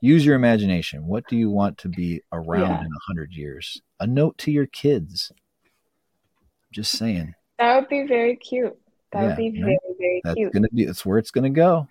[0.00, 1.06] use your imagination.
[1.06, 2.80] What do you want to be around yeah.
[2.80, 3.80] in a hundred years?
[3.98, 5.32] A note to your kids.
[6.72, 7.34] Just saying.
[7.58, 8.76] That would be very cute.
[9.12, 10.52] That yeah, would be very, very that's cute.
[10.52, 11.88] Gonna be that's where it's gonna go.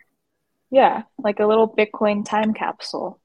[0.69, 3.19] Yeah, like a little Bitcoin time capsule.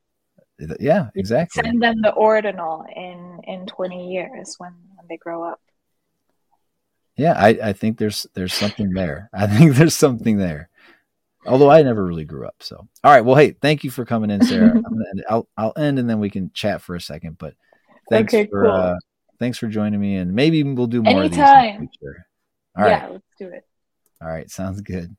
[0.81, 1.63] Yeah, exactly.
[1.63, 5.61] Send them the ordinal in in twenty years when, when they grow up
[7.21, 9.29] yeah, I, I think there's there's something there.
[9.35, 10.71] I think there's something there.
[11.47, 12.57] Although I never really grew up.
[12.61, 13.25] So all right.
[13.25, 14.71] Well, hey, thank you for coming in, Sarah.
[14.75, 17.37] I'm gonna end, I'll I'll end and then we can chat for a second.
[17.37, 17.55] But
[18.09, 18.73] thanks okay, for cool.
[18.73, 18.95] uh,
[19.39, 21.27] thanks for joining me, and maybe we'll do more Anytime.
[21.27, 22.27] of these in the future.
[22.77, 22.91] All right.
[22.91, 23.65] Yeah, let's do it.
[24.23, 25.15] All right, sounds good.